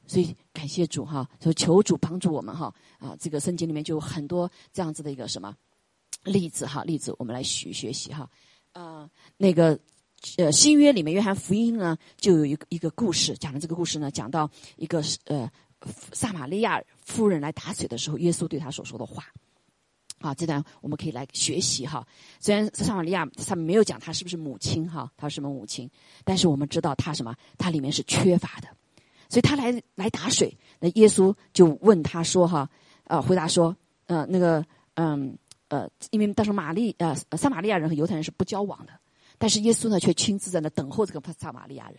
[0.06, 5.54] 所以感谢主哈，就求主帮助我们哈，啊，这个圣经里面就有很多这样子的一个什么
[6.24, 8.30] 例子哈，例子我们来学学习哈。
[8.72, 9.78] 呃，那个
[10.38, 15.50] 呃新约里面约翰福音呢，就有一个一个故事，讲的这个故事呢，讲到一个呃
[16.12, 19.24] 撒玛利亚夫人来打水的时候，耶稣对他所说的话。
[20.18, 22.04] 啊，这段我们可以来学习哈。
[22.40, 25.88] 虽然撒玛利亚上面没有讲她是不是母亲哈，她是什么母亲，
[26.24, 28.68] 但是我们知道她什么，她里面是缺乏的，
[29.28, 30.56] 所以她来来打水。
[30.80, 32.68] 那耶稣就问他说哈，
[33.04, 34.64] 呃回答说，呃那个
[34.94, 35.36] 嗯
[35.68, 38.94] 呃，因为当时玛丽呃撒玛利亚人和犹太人是不交往的，
[39.36, 41.98] 但是耶稣呢却亲自在那等候这个撒玛利亚人。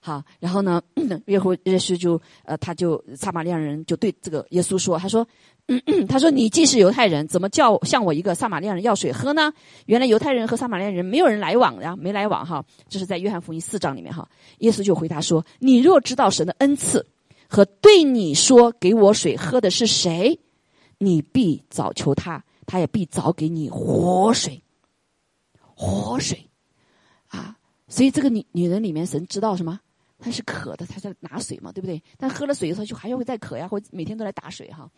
[0.00, 0.80] 好，然后呢，
[1.26, 5.26] 约会耶稣就呃他就撒玛利亚人就对这个耶稣说，他说。
[6.08, 9.52] 他说：“你既是犹太人，怎么叫向我一个撒玛利亚人要水喝呢？
[9.84, 12.64] 原来犹太人和撒玛利亚人没有人来往呀，没来往哈。
[12.88, 14.26] 这是在约翰福音四章里面哈。
[14.60, 17.04] 耶稣就回答说：你若知道神的恩赐
[17.50, 20.40] 和对你说给我水喝的是谁，
[20.96, 24.62] 你必早求他，他也必早给你活水。
[25.60, 26.48] 活水
[27.26, 27.58] 啊！
[27.88, 29.78] 所以这个女女人里面，神知道什么？
[30.18, 32.02] 他是渴的，他在拿水嘛，对不对？
[32.16, 34.90] 但喝了水以后，就还要会再渴呀，或每天都来打水哈。”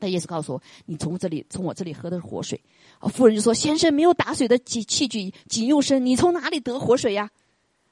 [0.00, 2.60] 但耶稣告诉我：“你从这里，从我这里喝的是活水。”
[3.00, 7.30] 啊，妇人就说：“先生，没有打水的器器具，井又深，你从哪里得活水呀？”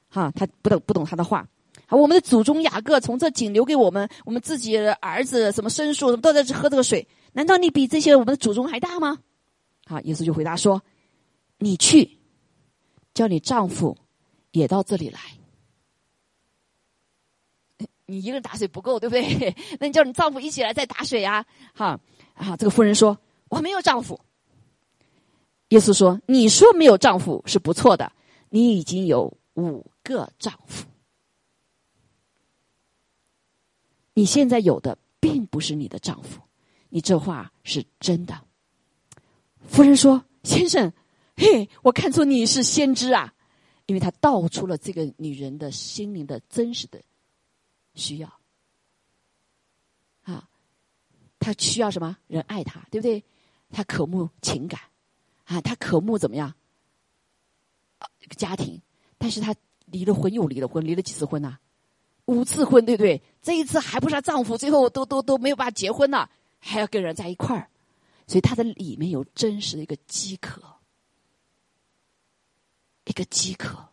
[0.08, 1.48] 哈，他不懂不懂他的话。
[1.86, 7.06] 好，我们的祖宗雅各从这井留给我们，我们自己儿子什么牲畜都在这喝这个水。
[7.32, 9.18] 难道你比这些我们的祖宗还大吗？
[9.84, 10.82] 好，耶稣就回答说
[11.58, 12.18] ：“你去，
[13.14, 13.96] 叫你丈夫
[14.52, 15.20] 也到这里来。
[18.06, 19.54] 你一个人打水不够，对不对？
[19.80, 21.44] 那你叫你丈夫一起来再打水呀？
[21.74, 21.98] 哈
[22.34, 22.56] 啊！
[22.56, 23.18] 这个妇人说
[23.50, 24.20] ：“我没有丈夫。”
[25.70, 28.12] 耶稣说：“你说没有丈夫是不错的，
[28.50, 30.86] 你已经有五个丈夫。
[34.14, 36.40] 你现在有的并不是你的丈夫，
[36.90, 38.40] 你这话是真的。”
[39.66, 40.92] 夫人说：“先生，
[41.34, 43.34] 嘿，我看出你是先知啊，
[43.86, 47.02] 因为他道出了这个女人的心灵的真实的。”
[47.96, 48.40] 需要
[50.22, 50.48] 啊，
[51.40, 53.24] 他需要什么人爱他，对不对？
[53.70, 54.80] 他渴慕情感
[55.44, 56.54] 啊，他渴慕怎么样？
[58.20, 58.80] 一个家庭，
[59.18, 59.54] 但是他
[59.86, 61.58] 离了婚又离了婚，离了几次婚呐？
[62.26, 63.22] 五次婚，对不对？
[63.40, 66.28] 这一次还不是她丈夫，最后都都都没有办法结婚呢，
[66.58, 67.70] 还要跟人在一块儿，
[68.26, 70.60] 所以他的里面有真实的一个饥渴，
[73.04, 73.88] 一个饥渴，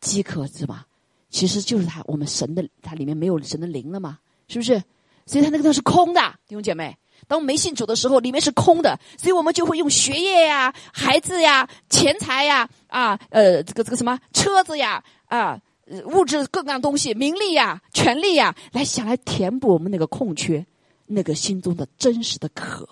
[0.00, 0.86] 饥渴是吧？
[1.32, 4.80] 其实就是他，我们神的，他里面没有神的灵了嘛，是不是？
[5.26, 6.96] 所以他那个地方是空的，弟兄姐妹。
[7.26, 15.60] 当我们没信主的时候，里面是空的，所以我们就会用学业呀、孩子呀、钱财呀、啊呃这个这个什么车子呀、啊
[16.06, 20.64] 物质各样东西、名利呀、权利呀，来想来填补我们那个空缺，
[21.06, 22.88] 那个心中的真实的渴。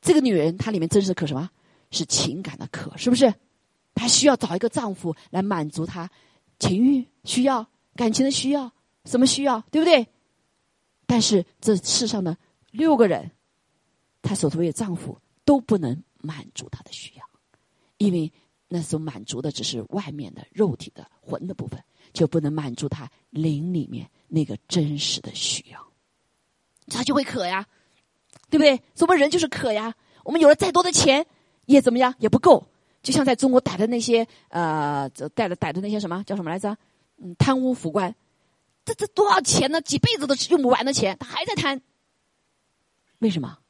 [0.00, 1.50] 这个女人她里面真实的渴什么？
[1.90, 3.32] 是情感的渴，是不是？
[3.94, 6.08] 她需要找一个丈夫来满足她。
[6.58, 8.72] 情欲需要，感情的需要，
[9.04, 10.06] 什么需要，对不对？
[11.06, 12.36] 但是这世上的
[12.70, 13.30] 六个人，
[14.22, 17.24] 她所谓的丈夫都不能满足她的需要，
[17.96, 18.32] 因为
[18.68, 21.82] 那所满足的只是外面的肉体的魂的部分，
[22.12, 25.92] 就不能满足她灵里面那个真实的需要，
[26.88, 27.66] 他就会渴呀，
[28.50, 28.82] 对不对？
[29.00, 29.94] 我们人就是渴呀，
[30.24, 31.26] 我们有了再多的钱
[31.64, 32.68] 也怎么样，也不够。
[33.08, 36.76] 就像在中国逮的那些呃，逮的逮的那些什么叫什么来着？
[37.16, 38.14] 嗯，贪污腐官，
[38.84, 39.80] 这这多少钱呢？
[39.80, 41.80] 几辈子都用不完的钱，他还在贪。
[43.20, 43.60] 为什么？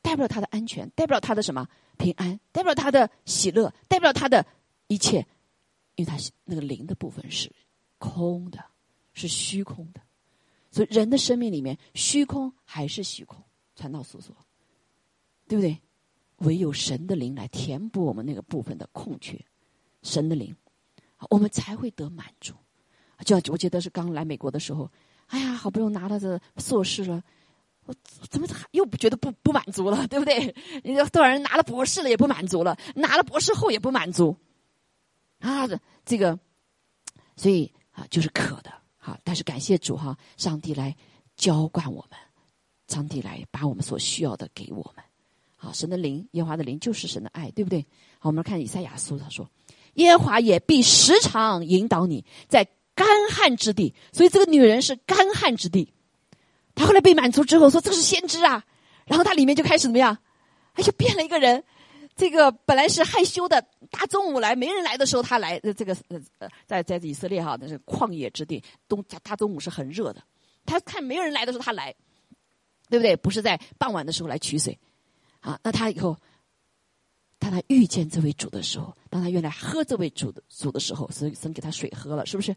[0.00, 4.46] 代表他的安全，代表他的什么平安，代表他的喜乐，代表他的
[4.86, 5.18] 一切，
[5.96, 7.52] 因为他那个灵的部分是
[7.98, 8.64] 空的，
[9.12, 10.00] 是虚空的。
[10.70, 13.44] 所以人的生命里面，虚空还是虚空，
[13.74, 14.34] 传道所说，
[15.46, 15.78] 对不对？
[16.38, 19.42] 唯有神的灵来填补我们那个部分的空缺，
[20.02, 20.54] 神的灵，
[21.30, 22.54] 我们才会得满足。
[23.24, 24.90] 就我觉得是刚来美国的时候，
[25.28, 27.22] 哎呀，好不容易拿到这硕士了，
[27.86, 27.94] 我
[28.28, 30.54] 怎么又觉得不不满足了，对不对？
[31.08, 34.36] 多少人拿了博士了也不满足了，拿了博士后也不满足，
[35.38, 35.66] 啊，
[36.04, 36.38] 这个，
[37.36, 40.94] 所以啊，就是渴的，好，但是感谢主哈，上帝来
[41.36, 42.18] 浇灌我们，
[42.88, 45.02] 上帝来把我们所需要的给我们。
[45.56, 47.80] 好，神的灵，耶和华的灵就是神的爱，对不对？
[48.18, 49.48] 好，我们来看以赛亚书，他说
[49.94, 55.92] ：“耶和华也必时常引导你在干旱之地。”所以这个女人是干旱之地。
[56.74, 58.62] 她后来被满足之后说：“这个是先知啊！”
[59.06, 60.18] 然后她里面就开始怎么样？
[60.74, 61.64] 哎，就变了一个人。
[62.14, 65.58] 这个本来是害羞的，大中午来没人来的时候，她来。
[65.60, 70.22] 这个呃，在在以色列哈，那是旷野之地，东大中午是很热的。
[70.66, 71.94] 他看没有人来的时候，他来，
[72.90, 73.14] 对不对？
[73.16, 74.78] 不是在傍晚的时候来取水。
[75.46, 76.18] 啊，那他以后，
[77.38, 82.54] 当他遇见这位主的时候，当他原来喝这位主的主的时候，神神给他水喝了，是不是？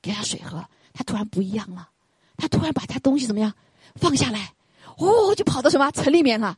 [0.00, 1.88] 给他水喝，他突然不一样了，
[2.36, 3.52] 他突然把他东西怎么样
[3.96, 4.54] 放下来，
[4.96, 6.56] 哦，就跑到什么城里面了。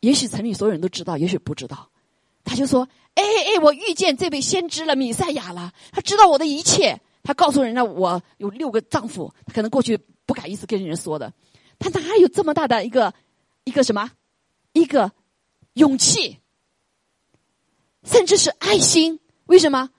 [0.00, 1.90] 也许城里所有人都知道，也许不知道。
[2.42, 5.72] 他就说：“哎哎，我遇见这位先知了，米赛亚了。
[5.92, 6.98] 他知道我的一切。
[7.22, 11.32] 他告诉人家，我有六个丈夫，他可能过去不敢意思跟人说的。”
[11.78, 13.14] 他哪有这么大的一个
[13.62, 14.10] 一个什么
[14.72, 15.12] 一个
[15.74, 16.38] 勇气，
[18.04, 19.20] 甚至是爱心？
[19.46, 19.90] 为什么？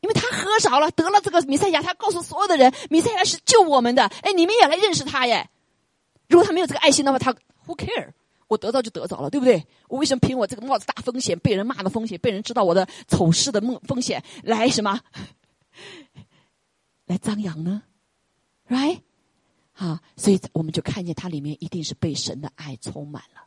[0.00, 4.04] 因为他喝着了，得了这个弥赛亚，他告诉所有的人，弥赛亚是救我们的。
[4.22, 5.48] 哎，你们也来认识他耶！
[6.28, 7.32] 如果他没有这个爱心的话，他
[7.66, 8.12] who care？
[8.48, 9.66] 我得到就得着了，对不对？
[9.88, 15.00] 我为什么凭我这个冒着大风险、被人骂的风险、被人知道我的丑事的梦风险来什么
[17.06, 17.82] 来张扬呢
[18.68, 19.00] ？Right？
[19.72, 23.45] 好，所以我们就看见他里面一定是被神的爱充满了，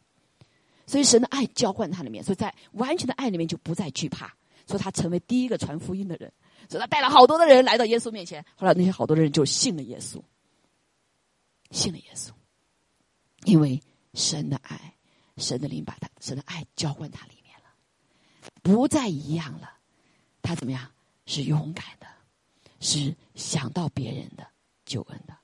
[0.90, 4.34] 所以神的爱浇灌他里面，所以在完全的爱里面就不再惧怕，
[4.66, 6.34] 所以他成为第一个传福音的人，
[6.68, 10.20] 所以他带了好多的人来到耶稣面前，后来那些好多的人就信了耶稣，
[11.70, 12.32] 信了耶稣，
[13.46, 13.82] 因为。
[14.16, 14.96] 神的爱，
[15.38, 17.70] 神的灵把他神的爱浇灌他里面了，
[18.64, 19.78] 不再一样了。
[20.42, 20.92] 他怎么样？
[21.28, 22.08] 是勇敢的，
[22.80, 24.48] 是想到别人的
[24.84, 25.38] 救恩的，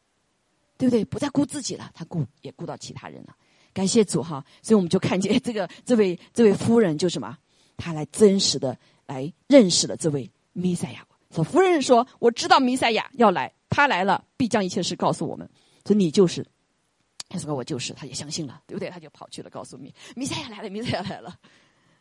[0.79, 1.05] 对不对？
[1.05, 3.37] 不再顾自己了，他顾也顾到其他人了。
[3.75, 4.43] 感谢主哈！
[4.61, 7.37] 所以我们就看见这个这位这位夫人就什么？
[7.75, 11.05] 她来真实的来认识了这位弥赛亚。
[11.29, 15.49] 说夫人说：“我知道弥赛亚要来，他来了必将一切事告诉我们。
[15.85, 16.47] 说你就是。”
[17.27, 18.89] 他说：“我就是。”他也相信了，对不对？
[18.89, 21.37] 他就跑去了，告诉弥弥赛亚来了，弥赛亚来了，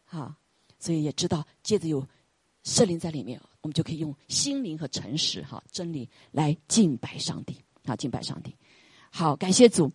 [0.05, 0.37] 啊！
[0.79, 2.07] 所以也知道，接着有
[2.63, 8.55] 圣灵在里面，我们就可以用心灵和诚实，哈，真理来敬拜上帝，啊，敬拜上帝。
[9.11, 9.91] 好，感谢主。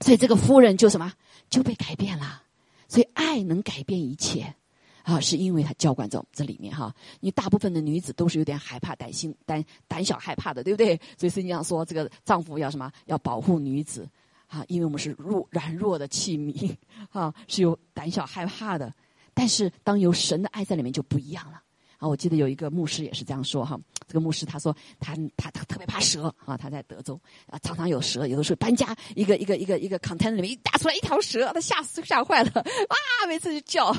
[0.00, 1.12] 所以这个夫人就什么
[1.48, 2.42] 就被改变了。
[2.88, 4.54] 所以爱能改变一切，
[5.02, 6.94] 啊，是因为他浇灌在我们这里面，哈。
[7.20, 10.96] 你大部分的女子都是有点害怕、胆心、胆胆小、害怕的，对不对？
[11.18, 12.90] 所以圣经上说，这个丈夫要什么？
[13.06, 14.08] 要保护女子。
[14.46, 16.72] 啊，因为我们是弱软弱的器皿，
[17.10, 18.94] 啊，是有胆小害怕的。
[19.34, 21.60] 但是当有神的爱在里面，就不一样了。
[21.98, 23.78] 啊，我记得有一个牧师也是这样说哈。
[24.06, 33.92] 这个牧师他说他他他特别怕蛇啊，他在德州啊，常常有蛇，有的时候搬家一个一个一个一个 container 里面一打出来一条蛇，他吓死吓坏了，哇，每次就叫。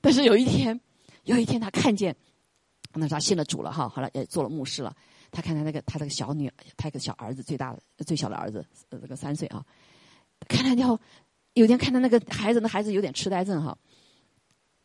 [0.00, 0.80] 但是有一天，
[1.24, 2.16] 有一天他看见，
[2.94, 4.94] 那他信了主了哈，后来也做了牧师了。
[5.30, 9.62] 他看他那个，他那个小女，他一个小儿子，最大的、最小的儿子，呃，这个三岁啊。
[10.48, 10.98] 看他要
[11.52, 13.76] 有天看到那个孩子，那孩子有点痴呆症哈。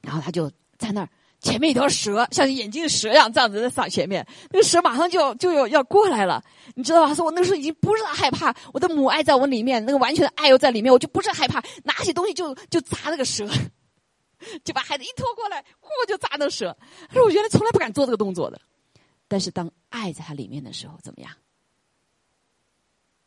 [0.01, 1.09] 然后他就在那儿，
[1.43, 6.41] 前面一条蛇，像眼镜蛇一样这样子在上前面，那个蛇马上就就要要过来了，
[6.73, 7.13] 你知道吧？
[7.13, 13.45] 说我那时候已经不是害怕，我的母爱在我里面，那个完全的爱又在里面，我就不是害怕，拿起东西就就砸那个蛇，
[14.63, 16.75] 就把孩子一拖过来，呼就砸那蛇。
[17.09, 18.59] 可是我原来从来不敢做这个动作的。
[19.27, 21.31] 但是当爱在他里面的时候，怎么样？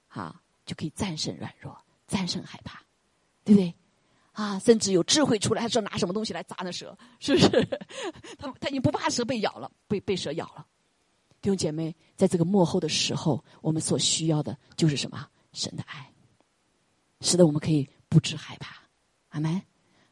[0.06, 1.76] 好，就可以战胜软弱，
[2.08, 2.80] 战胜害怕，
[3.44, 3.74] 对不对？
[4.36, 7.48] 啊，甚至有智慧出来，他说拿什么东西来砸那蛇， 是不是？
[8.36, 10.66] 他他已经不怕蛇被咬了，被被蛇咬了。
[11.40, 15.26] 弟兄姐妹，在这个幕后的时候，我们所需要的就是什么？
[15.52, 16.12] 神的爱，
[17.22, 18.76] 使得我们可以不知害怕。
[19.30, 19.62] 阿门。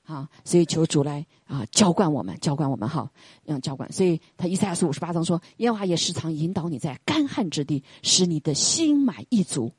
[0.04, 3.10] 啊，所以求主来啊，浇灌我们，浇灌我们哈，
[3.42, 3.90] 让浇灌。
[3.90, 9.72] 所以他一赛书五十八章说，耶和华也时常引导你在干旱之地，使你的心满意足，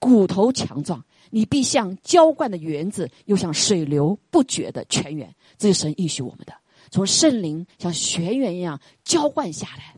[0.00, 1.04] 骨头强壮。
[1.32, 5.32] 你必像浇灌的园子，又像水流不绝的泉源。
[5.56, 6.52] 这是神应许我们的，
[6.90, 9.94] 从圣灵像泉源一样浇灌下来，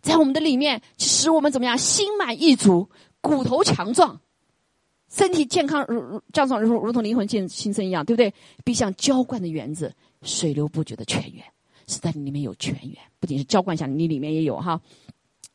[0.00, 1.76] 在我们的里面，使我们怎么样？
[1.76, 2.88] 心满意足，
[3.20, 4.18] 骨头强壮。
[5.10, 8.32] 身体健康如如这样如如同灵魂健新生一样，对不对？
[8.64, 11.44] 必像浇灌的园子，水流不绝的泉源，
[11.86, 14.80] 是在里面有泉源，不仅是浇灌下，你里面也有哈。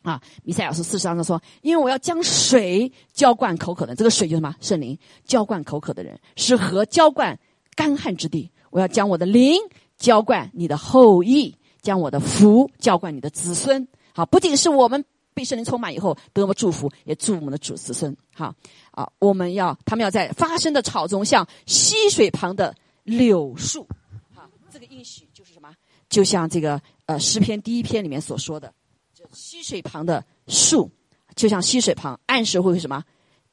[0.07, 4.55] 啊，米赛老师四十章说，因为我要将水浇灌口渴的，这个水就是什么？
[4.61, 7.37] 圣灵浇灌口渴的人，是河浇灌
[7.75, 8.49] 干旱之地。
[8.69, 9.59] 我要将我的灵
[9.97, 13.85] 浇灌你的后裔，将我的福浇灌你的子孙。
[14.13, 15.03] 好，不仅是我们。
[15.33, 18.17] 被圣灵充满以后，得了祝福，也祝我们的主子孙。
[18.33, 18.55] 哈
[18.89, 23.87] 啊，我们要他们要在发生的草中，像溪水旁的柳树。
[24.33, 25.69] 好，这个应许就是什么？
[26.09, 28.73] 就像这个呃诗篇第一篇里面所说的，
[29.31, 30.89] 溪水旁的树，
[31.35, 33.03] 就像溪水旁，按时会什么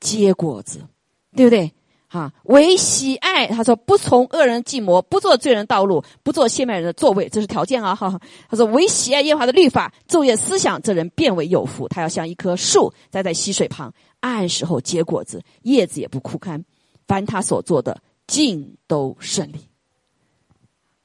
[0.01, 0.87] 结果子，
[1.35, 1.73] 对不对？
[2.09, 7.93] 啊，唯喜爱他说不从恶人计谋，不做罪人道路，不做亵慢人的座位，这是条件啊！
[7.93, 11.89] 哈，他说唯喜爱耶和华的律法，昼夜思想，这人变为有福。
[11.89, 16.65] 他要像一棵树栽在溪水旁，按时候结果子，叶子也不枯干。
[17.09, 19.67] 凡他所做的，尽都顺利。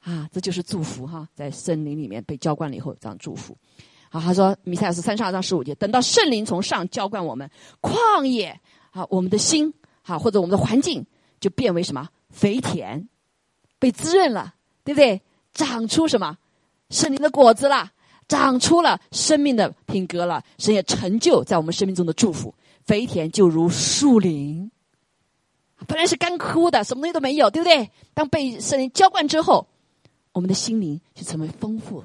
[0.01, 3.57] 啊，这就是祝福哈，在森林里面被浇灌了以后，这样祝福。
[4.09, 7.49] 好，他说米赛尔是三十二章十五节，等到圣灵从上浇灌我们，
[7.81, 8.59] 旷野
[8.91, 9.73] 啊，我们的心。
[10.01, 11.05] 好，或者我们的环境
[11.39, 13.07] 就变为什么肥田，
[13.77, 15.21] 被滋润了，对不对？
[15.53, 16.37] 长出什么
[16.89, 17.91] 圣灵的果子了，
[18.27, 22.55] 长出了生命的品格了，神也成就在我们生命中的祝福。
[22.85, 24.71] 肥田就如树林，
[25.85, 27.91] 本来是干枯的，什么东西都没有，对不对？
[28.15, 29.67] 当被圣灵浇灌之后，
[30.31, 32.03] 我们的心灵就成为丰富，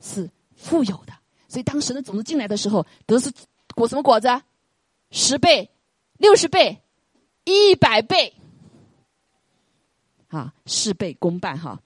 [0.00, 1.12] 是富有的。
[1.52, 3.30] 所以当神的种子进来的时候，得是
[3.74, 4.26] 果什么果子？
[5.10, 5.68] 十倍、
[6.16, 6.80] 六十倍、
[7.44, 8.32] 一百倍，
[10.28, 11.78] 啊，事倍功半哈。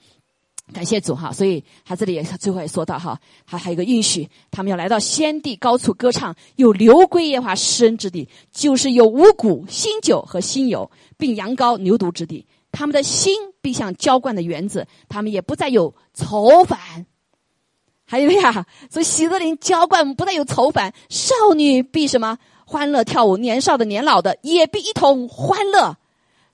[0.72, 12.46] 感谢主哈，所以他这里也最后也说到哈，还还有一个应许，他们要来到先帝高处歌唱，有流归耶华施恩之地，就是有五谷、新酒和新油，并羊羔、牛犊之地。
[12.70, 17.06] 他们的心必像浇灌的园子，他们也不再有愁烦。
[18.06, 25.96] 还有呀，所以喜乐林浇灌不再有愁烦，少女必什么欢乐跳舞，年少的、年老的也必一同欢乐。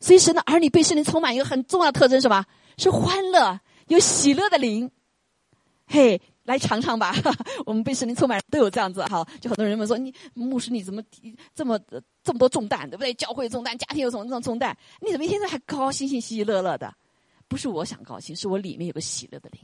[0.00, 2.44] 所以神的儿女被圣灵充满一个很重要的特征，什么
[2.76, 3.60] 是欢乐？
[3.88, 4.90] 有喜乐的灵，
[5.86, 7.14] 嘿，来尝尝吧。
[7.66, 9.24] 我们被圣灵充满都有这样子哈。
[9.40, 11.02] 就很多人们说，你牧师你怎么
[11.54, 11.78] 这么
[12.24, 13.12] 这么多重担，对不对？
[13.14, 14.74] 教会重担，家庭有什么这种重担？
[15.00, 16.92] 你怎么一天都还高高兴兴、喜喜乐乐的？
[17.46, 19.60] 不是我想高兴，是我里面有个喜乐的灵。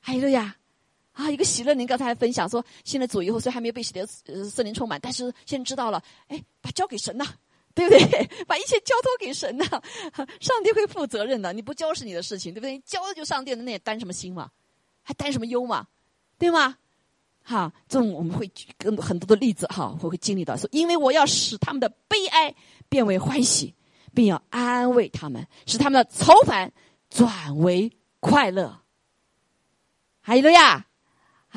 [0.00, 0.54] 还有呀，
[1.18, 4.06] 啊，一个喜乐灵，刚才还分享说，现在主以后虽然还没有被喜乐
[4.48, 7.26] 圣灵充满，但是现在知道了，哎，把交给神呐。
[7.74, 8.26] 对不对？
[8.48, 9.64] 把一切交托给神呐，
[10.40, 11.52] 上帝会负责任的。
[11.52, 12.76] 你不交是你的事情，对不对？
[12.80, 14.50] 交了就上帝的，那也担什么心嘛？
[15.02, 15.86] 还担什么忧嘛？
[16.38, 16.76] 对吗？
[17.44, 18.66] 哈，这种我们会举
[19.00, 22.52] 很多的例子哈，会会经历到说，因为我要使他们的悲哀
[22.88, 23.72] 变为欢喜，
[24.12, 26.72] 并要安慰他们，使他们的愁烦
[27.08, 28.80] 转为快乐。
[30.20, 30.87] 还有了呀，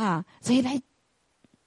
[0.02, 0.82] 啊，所以来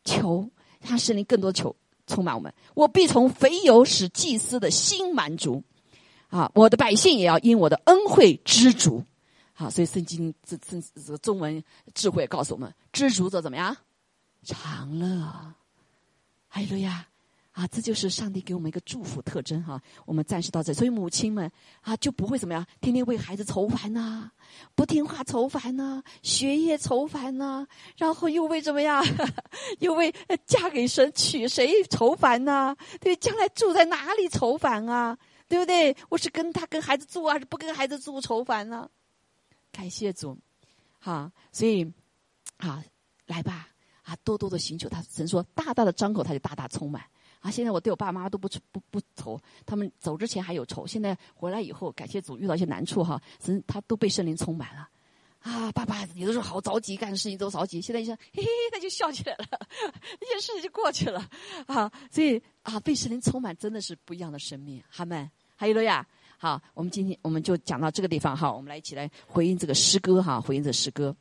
[0.04, 0.48] 求
[0.80, 1.74] 让神灵更多求。
[2.06, 5.64] 充满我们，我必从肥油使祭司的心满足，
[6.28, 9.02] 啊，我的百姓也要因我的恩惠知足，
[9.54, 11.64] 好，所以圣经这这这个中文
[11.94, 13.74] 智慧告诉我们，知足者怎么样？
[14.42, 15.54] 长乐，
[16.46, 17.08] 还有呀。
[17.54, 19.80] 啊，这就是上帝给我们一个祝福特征哈。
[20.04, 21.48] 我们暂时到这，所以母亲们
[21.82, 24.28] 啊就不会怎么样，天天为孩子愁烦呐，
[24.74, 27.64] 不听话愁烦呐，学业愁烦呐，
[27.96, 29.04] 然后又为怎么样，
[29.78, 30.12] 又为
[30.44, 32.74] 嫁给神娶谁愁烦呐？
[33.00, 35.16] 对，将来住在哪里愁烦啊？
[35.46, 35.96] 对不对？
[36.08, 38.90] 我是跟他跟孩子住，还是不跟孩子住愁烦呢？
[39.70, 40.36] 感谢主，
[40.98, 41.88] 好，所以
[42.58, 42.82] 好
[43.26, 43.68] 来吧，
[44.02, 45.00] 啊，多多的寻求他。
[45.02, 47.00] 神说，大大的张口，他就大大充满。
[47.44, 47.50] 啊！
[47.50, 54.88] 现在我对我爸妈都不不不愁，他们走之前还有愁，现在回来以后，感谢主遇到一些难处哈，神他都被圣灵充满了。
[55.40, 59.46] 啊，爸爸有的时候好着急，干的事情都着急，现在一想，嘿嘿嘿，他就笑起来了，
[60.22, 61.22] 一件事情就过去了。
[61.66, 64.82] 啊，所以啊，被圣灵充满真的是不一样的生命。
[64.88, 66.06] 哈们，还有了呀。
[66.38, 71.14] 好，我们今天我们就讲到这个地方哈，我们来一起来回应这个诗歌哈，回应这诗歌，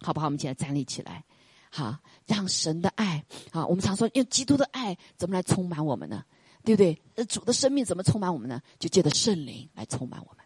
[0.00, 0.26] 好不好？
[0.26, 1.22] 我们现在站立起来。
[1.70, 1.94] 好，
[2.34, 6.24] 让神的爱，啊，我们常说用基督的爱怎么来充满我们呢？
[6.64, 6.96] 对不对？
[7.16, 8.62] 呃，主的生命怎么充满我们呢？
[8.78, 10.44] 就借着圣灵来充满我们。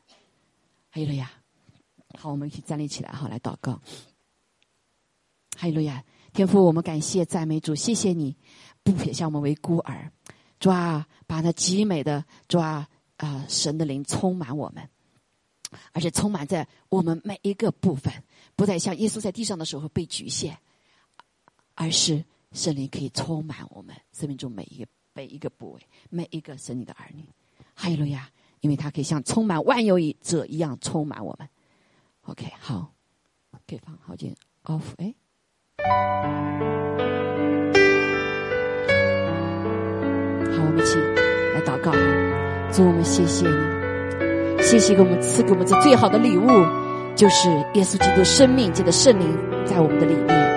[0.89, 1.31] 还有了呀，
[2.19, 3.81] 好，我们一起站立起来，好，来祷告。
[5.57, 8.35] 还有了呀，天父，我们感谢赞美主，谢谢你
[8.83, 10.11] 不撇下我们为孤儿，
[10.59, 14.89] 主啊，把那极美的主啊啊神的灵充满我们，
[15.93, 18.13] 而且充满在我们每一个部分，
[18.57, 20.59] 不再像耶稣在地上的时候被局限。
[21.75, 27.25] 而是圣灵可以充满我们生命中每一个每一个部位，每一个神灵的儿女。
[27.75, 28.29] 哈利路亚！
[28.61, 31.47] 因为他可以像充满万有者一样充满我们。
[32.23, 32.95] OK，好，
[33.67, 34.81] 可以放好进 off。
[34.97, 35.15] 哎，
[40.57, 41.93] 好，我们一起来祷告。
[42.73, 46.47] 主，我们谢谢你，谢谢给我们赐给我们这最好的礼物，
[47.15, 50.54] 就是耶稣基督生命界的圣灵在我们的里面。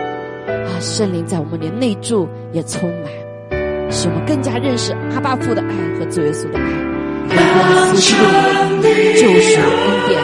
[0.79, 3.11] 圣灵在我们的内住也充满，
[3.91, 5.67] 使我们更加认识阿巴父的爱
[5.99, 6.65] 和主耶稣的爱，
[7.29, 8.21] 为我们服侍我
[8.81, 8.83] 们
[9.15, 10.17] 救赎恩典。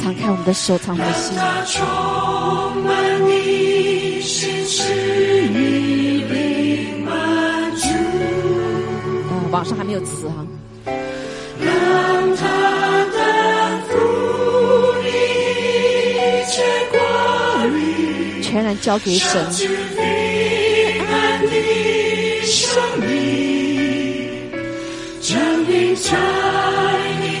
[0.00, 1.36] 敞开我们的手，敞开心。
[9.30, 10.46] 嗯，网上还没有词哈。
[18.42, 19.44] 全然交给神。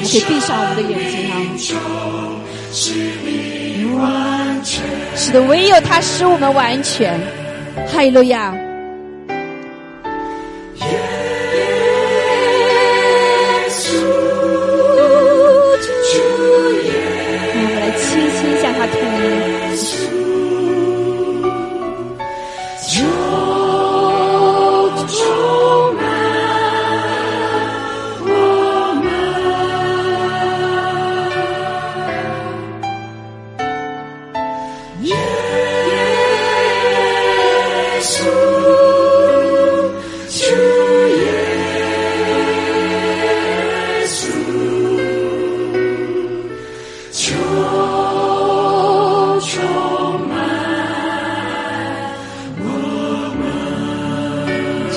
[0.00, 1.32] 们可以闭上我们的眼睛啊！
[5.16, 7.18] 是的，唯有他使我们完全。
[7.90, 8.54] 哈利路亚！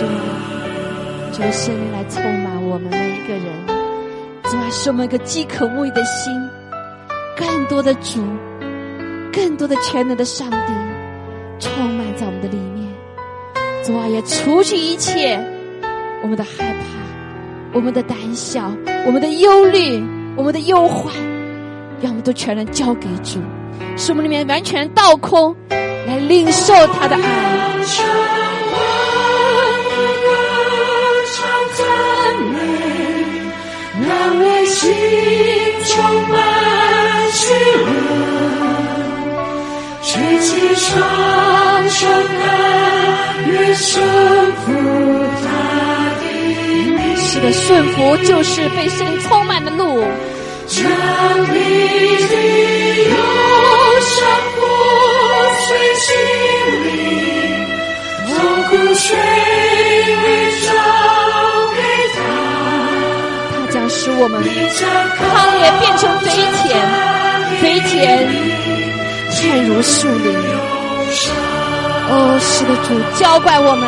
[0.01, 0.07] 主，
[1.31, 3.45] 求神来充满我们每一个人，
[4.43, 6.33] 主啊，使我们一个饥渴沐浴的心，
[7.37, 8.19] 更多的主，
[9.31, 10.73] 更多的全能的上帝，
[11.59, 12.87] 充满在我们的里面。
[13.83, 15.39] 主啊，也除去一切
[16.23, 16.83] 我们的害怕、
[17.73, 18.73] 我们的胆小、
[19.05, 20.03] 我们的忧虑、
[20.35, 21.13] 我们的忧患，
[22.01, 23.39] 让我们都全然交给主，
[23.95, 28.50] 使我们里面完全倒空，来领受他的爱。
[34.81, 34.89] 心
[35.85, 35.93] 充
[36.27, 36.33] 满
[37.31, 37.53] 喜
[37.85, 37.85] 乐，
[40.01, 40.09] 举
[40.39, 40.89] 起双
[41.87, 42.41] 手，甘
[43.51, 44.03] 愿顺
[44.53, 44.65] 服
[45.43, 45.45] 他
[46.17, 46.23] 的
[46.97, 47.15] 命。
[47.15, 50.03] 是的，顺服就是被圣灵充满的路。
[50.65, 51.55] 将你
[52.27, 52.33] 的
[53.07, 53.13] 忧
[54.01, 54.11] 伤
[54.55, 54.59] 破
[55.59, 56.07] 碎心
[56.87, 56.89] 灵，
[58.25, 60.25] 痛苦水里
[60.65, 61.20] 找。
[63.93, 66.25] 使我们汤也变成肥
[66.63, 66.71] 田，
[67.59, 67.91] 肥田
[69.31, 70.25] 却如树林。
[72.13, 72.87] 哦，是的，主
[73.19, 73.87] 浇灌我们。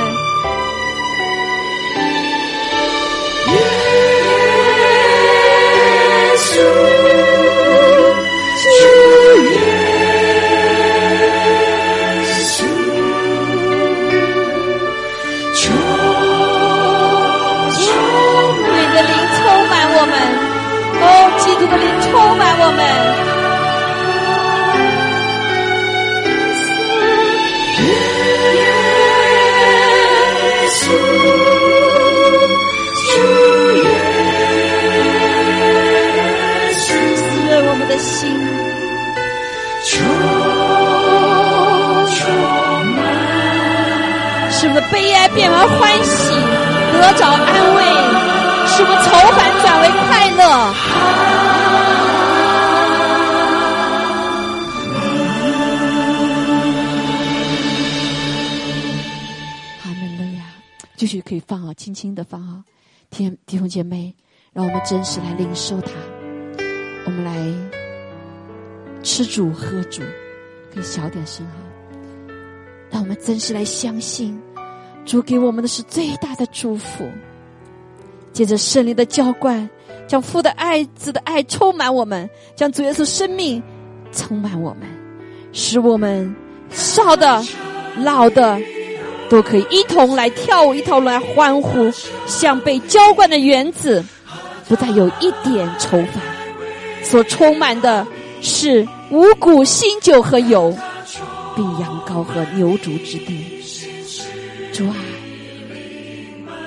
[3.47, 3.55] 耶
[6.37, 6.53] 稣，
[22.75, 23.23] 们。
[44.91, 46.33] 悲哀变为欢喜
[46.93, 47.83] 得着安慰。
[48.75, 49.05] 使我愁
[49.35, 51.32] 烦转为快乐。
[61.03, 62.63] 继续可以放啊，轻轻的放啊，
[63.09, 64.15] 天弟兄姐妹，
[64.53, 65.91] 让我们真实来领受它。
[67.05, 67.35] 我们来
[69.03, 70.01] 吃主喝主，
[70.73, 71.55] 可以小点声哈。
[72.89, 74.41] 让我们真实来相信，
[75.03, 77.05] 主给我们的是最大的祝福。
[78.31, 79.69] 借着圣灵的浇灌，
[80.07, 83.61] 将父的爱、子的爱充满我们，将主耶稣生命
[84.13, 84.87] 充满我们，
[85.51, 86.33] 使我们
[86.69, 87.43] 少的、
[87.97, 88.57] 老的
[89.33, 91.91] 都可以一同来跳舞，一同来欢呼，
[92.27, 94.05] 像被浇灌的园子，
[94.69, 96.21] 不再有一点愁烦，
[97.01, 98.05] 所充满的
[98.43, 100.71] 是五谷、新酒和油，
[101.55, 103.43] 碧羊羔和牛犊之地。
[104.71, 104.95] 主啊，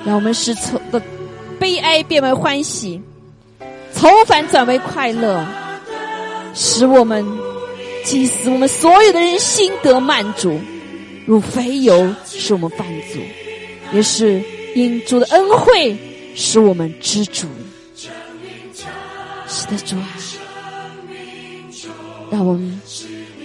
[0.03, 1.01] 让我们是从的。
[1.59, 3.01] 悲哀变为欢喜，
[3.95, 5.43] 愁烦转为快乐，
[6.53, 7.25] 使我们
[8.03, 10.59] 祭祀我们所有的人心得满足，
[11.27, 13.19] 如肥油使我们满足，
[13.93, 14.41] 也是
[14.75, 15.97] 因主的恩惠
[16.33, 17.45] 使我们知足。
[19.45, 20.07] 是的，主啊，
[22.31, 22.81] 让我们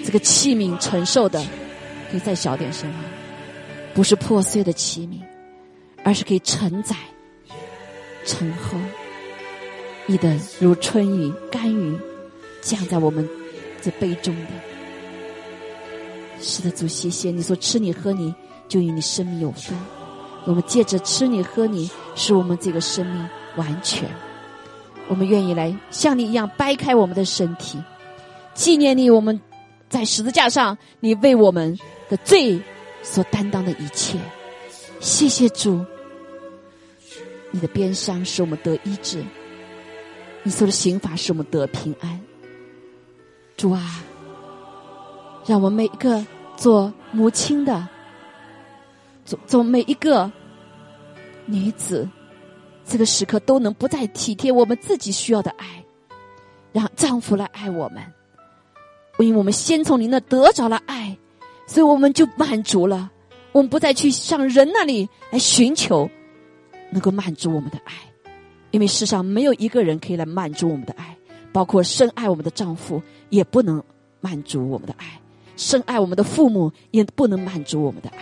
[0.04, 1.44] 这个器皿承受的
[2.08, 3.04] 可以再小点声啊，
[3.92, 5.20] 不是破碎的器皿，
[6.04, 6.94] 而是可以承载。
[8.24, 8.78] 醇厚，
[10.06, 11.98] 你的如春雨、甘雨
[12.60, 13.28] 降在我们
[13.80, 14.71] 这杯中的。
[16.42, 18.34] 是的，主，谢谢你说吃你喝你
[18.68, 19.78] 就与你生命有分。
[20.44, 24.08] 我们借着吃你喝你，使我们这个生命完全。
[25.08, 27.80] 我们愿意来像你一样掰开我们的身体，
[28.54, 29.40] 纪念你我们
[29.88, 31.78] 在十字架上你为我们
[32.08, 32.60] 的罪
[33.02, 34.18] 所担当的一切。
[34.98, 35.84] 谢谢主。
[37.52, 39.22] 你的鞭伤使我们得医治，
[40.42, 42.20] 你受的刑罚使我们得平安。
[43.56, 44.02] 主啊，
[45.44, 46.24] 让我们每一个
[46.56, 47.88] 做母亲的，
[49.24, 50.30] 做做每一个
[51.46, 52.08] 女子，
[52.84, 55.84] 这个时刻都能不再体贴我们自己需要的爱，
[56.72, 58.02] 让丈夫来爱我们。
[59.18, 61.16] 因为我们先从您那得着了爱，
[61.66, 63.10] 所以我们就满足了，
[63.52, 66.08] 我们不再去向人那里来寻求
[66.90, 67.92] 能够满足我们的爱，
[68.70, 71.16] 因为世上没有一个人可以来满足我们的爱，
[71.52, 73.82] 包括深爱我们的丈夫也不能
[74.20, 75.20] 满足我们的爱，
[75.56, 78.18] 深爱我们的父母也不能满足我们的爱。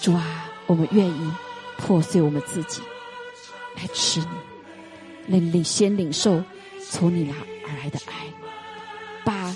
[0.00, 1.30] 主啊，我们愿意
[1.78, 2.80] 破碎我们自己
[3.76, 4.26] 来吃你，
[5.26, 6.42] 领领先领受
[6.88, 7.34] 从你那
[7.68, 8.12] 而来的爱，
[9.24, 9.54] 把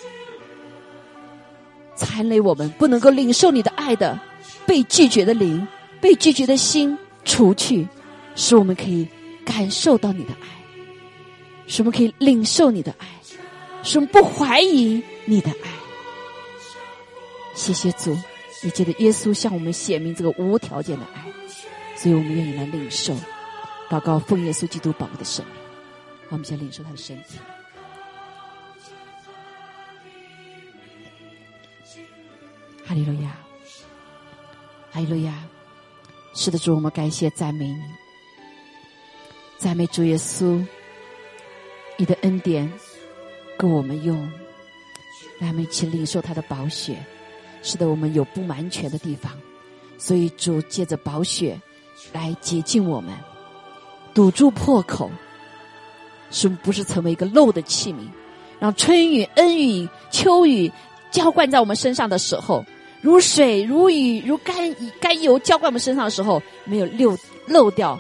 [1.95, 4.19] 残累我们不能够领受你的爱的。
[4.67, 5.67] 被拒绝的灵，
[6.01, 7.87] 被拒绝的心除去，
[8.37, 9.07] 使我们可以
[9.45, 10.47] 感受到你的爱，
[11.67, 13.07] 使我们可以领受你的爱，
[13.83, 15.80] 使我们不怀疑你的爱。
[17.61, 18.17] 谢谢主，
[18.63, 21.31] 你记得耶稣向我们显明这个无条件的爱，
[21.95, 23.15] 所以我们愿意来领受。
[23.91, 25.55] 祷告奉耶稣基督宝贵的生命，
[26.31, 27.39] 我们先领受他的身体。
[32.87, 33.37] 哈利路亚。
[34.91, 35.35] 哈利路亚！
[36.33, 37.83] 是的，主，我们感谢赞美你，
[39.59, 40.67] 赞美主耶稣，
[41.99, 42.73] 你的恩典
[43.59, 44.17] 够我们用，
[45.39, 46.97] 让我们一起领受他的宝血。
[47.63, 49.33] 是的，我们有不完全的地方，
[49.99, 51.61] 所以主借着宝血
[52.13, 53.15] 来洁净我们，
[54.15, 55.11] 堵住破口，
[56.31, 58.09] 使不是成为一个漏的器皿，
[58.59, 60.71] 让春雨、恩雨、秋雨
[61.11, 62.65] 浇灌在我们身上的时候。
[63.03, 64.55] 如水、如雨、如甘
[65.01, 67.99] 甘油浇灌我们身上的时候，没有漏漏掉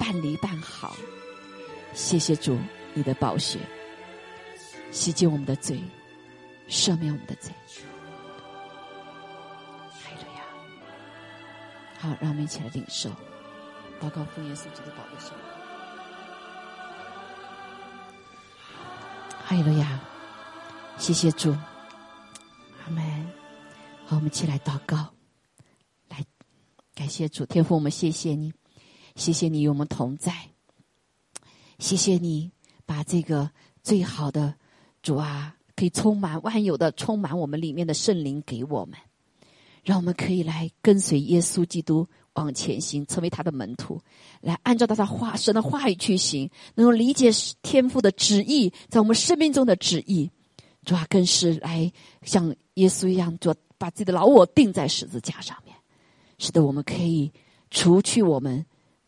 [0.00, 0.96] 半离半毫。
[1.94, 2.58] 谢谢主，
[2.92, 3.60] 你的宝血
[4.90, 5.80] 洗净我们的罪，
[6.68, 7.52] 赦免我们的罪。
[12.02, 13.08] 好，让我们一起来领受，
[14.00, 15.30] 祷告奉耶稣基督宝贝圣。
[19.44, 20.00] 哈利路亚！
[20.98, 21.52] 谢谢主，
[22.84, 23.32] 阿门。
[24.04, 25.14] 好，我们一起来祷告，
[26.08, 26.24] 来
[26.92, 28.52] 感谢主天父，我们谢谢你，
[29.14, 30.50] 谢谢你与我们同在，
[31.78, 32.50] 谢谢你
[32.84, 33.48] 把这个
[33.84, 34.56] 最好的
[35.02, 38.98] 主啊，可以充满万有的充满我们里面的圣灵给我们，
[39.82, 44.00] 让我们可以来跟随耶稣基督往前行，成为他的门徒，
[44.40, 47.30] 来按照他的话神的话语去行，能够理解
[47.62, 50.30] 天父的旨意，在我们生命中的旨意，
[50.84, 53.54] 主啊，更是来像耶稣一样做。
[53.78, 55.74] 把自己的老我钉在十字架上面，
[56.38, 57.32] 使得我们可以
[57.68, 58.64] 除去我们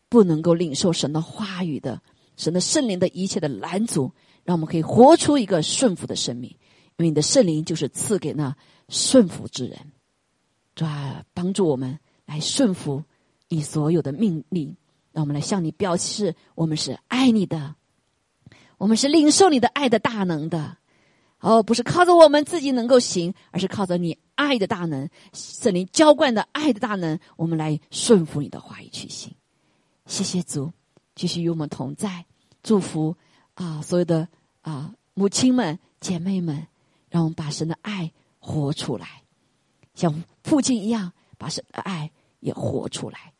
[0.09, 2.01] 不能够领受神的话语的、
[2.35, 4.11] 神的圣灵的一切的拦阻，
[4.43, 6.49] 让我们可以活出一个顺服的生命。
[6.49, 8.53] 因为你的圣灵就是赐给那
[8.89, 9.93] 顺服之人，
[10.75, 13.03] 抓帮助我们来顺服
[13.47, 14.75] 你所有的命令。
[15.11, 17.75] 让我们来向你表示，我们是爱你的，
[18.77, 20.77] 我们是领受你的爱的大能的。
[21.39, 29.33] 哦，不是靠着我们自己能够行，而是靠着你爱的大能，圣灵浇灌的爱的大能，我们来顺服你的话语去行。
[30.05, 30.73] 谢谢主，
[31.13, 32.25] 继续与我们同在，
[32.61, 33.15] 祝福
[33.53, 34.27] 啊，所有的
[34.61, 36.67] 啊母亲们、姐妹们，
[37.09, 39.23] 让我们把神的爱活出来，
[39.93, 43.33] 像父亲一样把神的爱也活出来，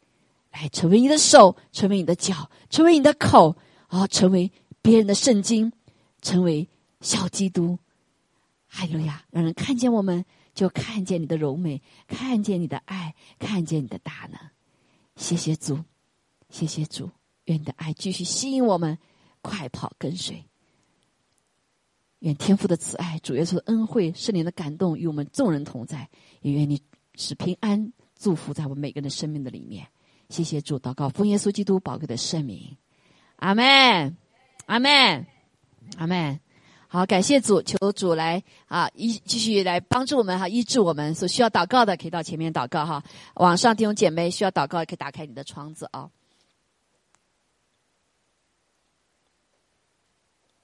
[0.52, 4.52] 来成为你的手，成为你的脚，成为你的口，啊，成为
[4.82, 5.72] 别人的圣经，
[6.24, 6.68] 成为
[7.02, 7.78] 小基督。
[8.66, 9.24] 哈利路亚！
[9.30, 10.26] 让人看见我们，
[10.56, 14.40] 就看见你的柔美，看见你的爱，看见你的大能。
[15.16, 15.80] 谢谢主，
[16.50, 17.12] 谢谢主，
[17.44, 18.98] 愿你的爱继续吸引我们，
[19.44, 20.44] 快跑跟随。
[22.20, 26.10] 愿天父的慈爱、主耶稣的恩惠、圣灵的感动与我们众人同在，
[26.42, 26.82] 也愿你
[27.18, 29.88] 使平安祝福在我们每个人的生命的里面。
[30.30, 32.76] 谢谢主，祷告奉耶稣基督宝贵的圣名，
[33.36, 34.18] 阿门，
[34.66, 35.26] 阿门，
[35.98, 36.40] 阿门。
[36.88, 43.04] 好，感谢主，求主来啊，一继续来帮助我们哈，医治我们所需要祷告的，可以到前面祷告哈。
[43.36, 46.10] 网上弟兄姐妹需要祷告，可以打开你的窗子啊。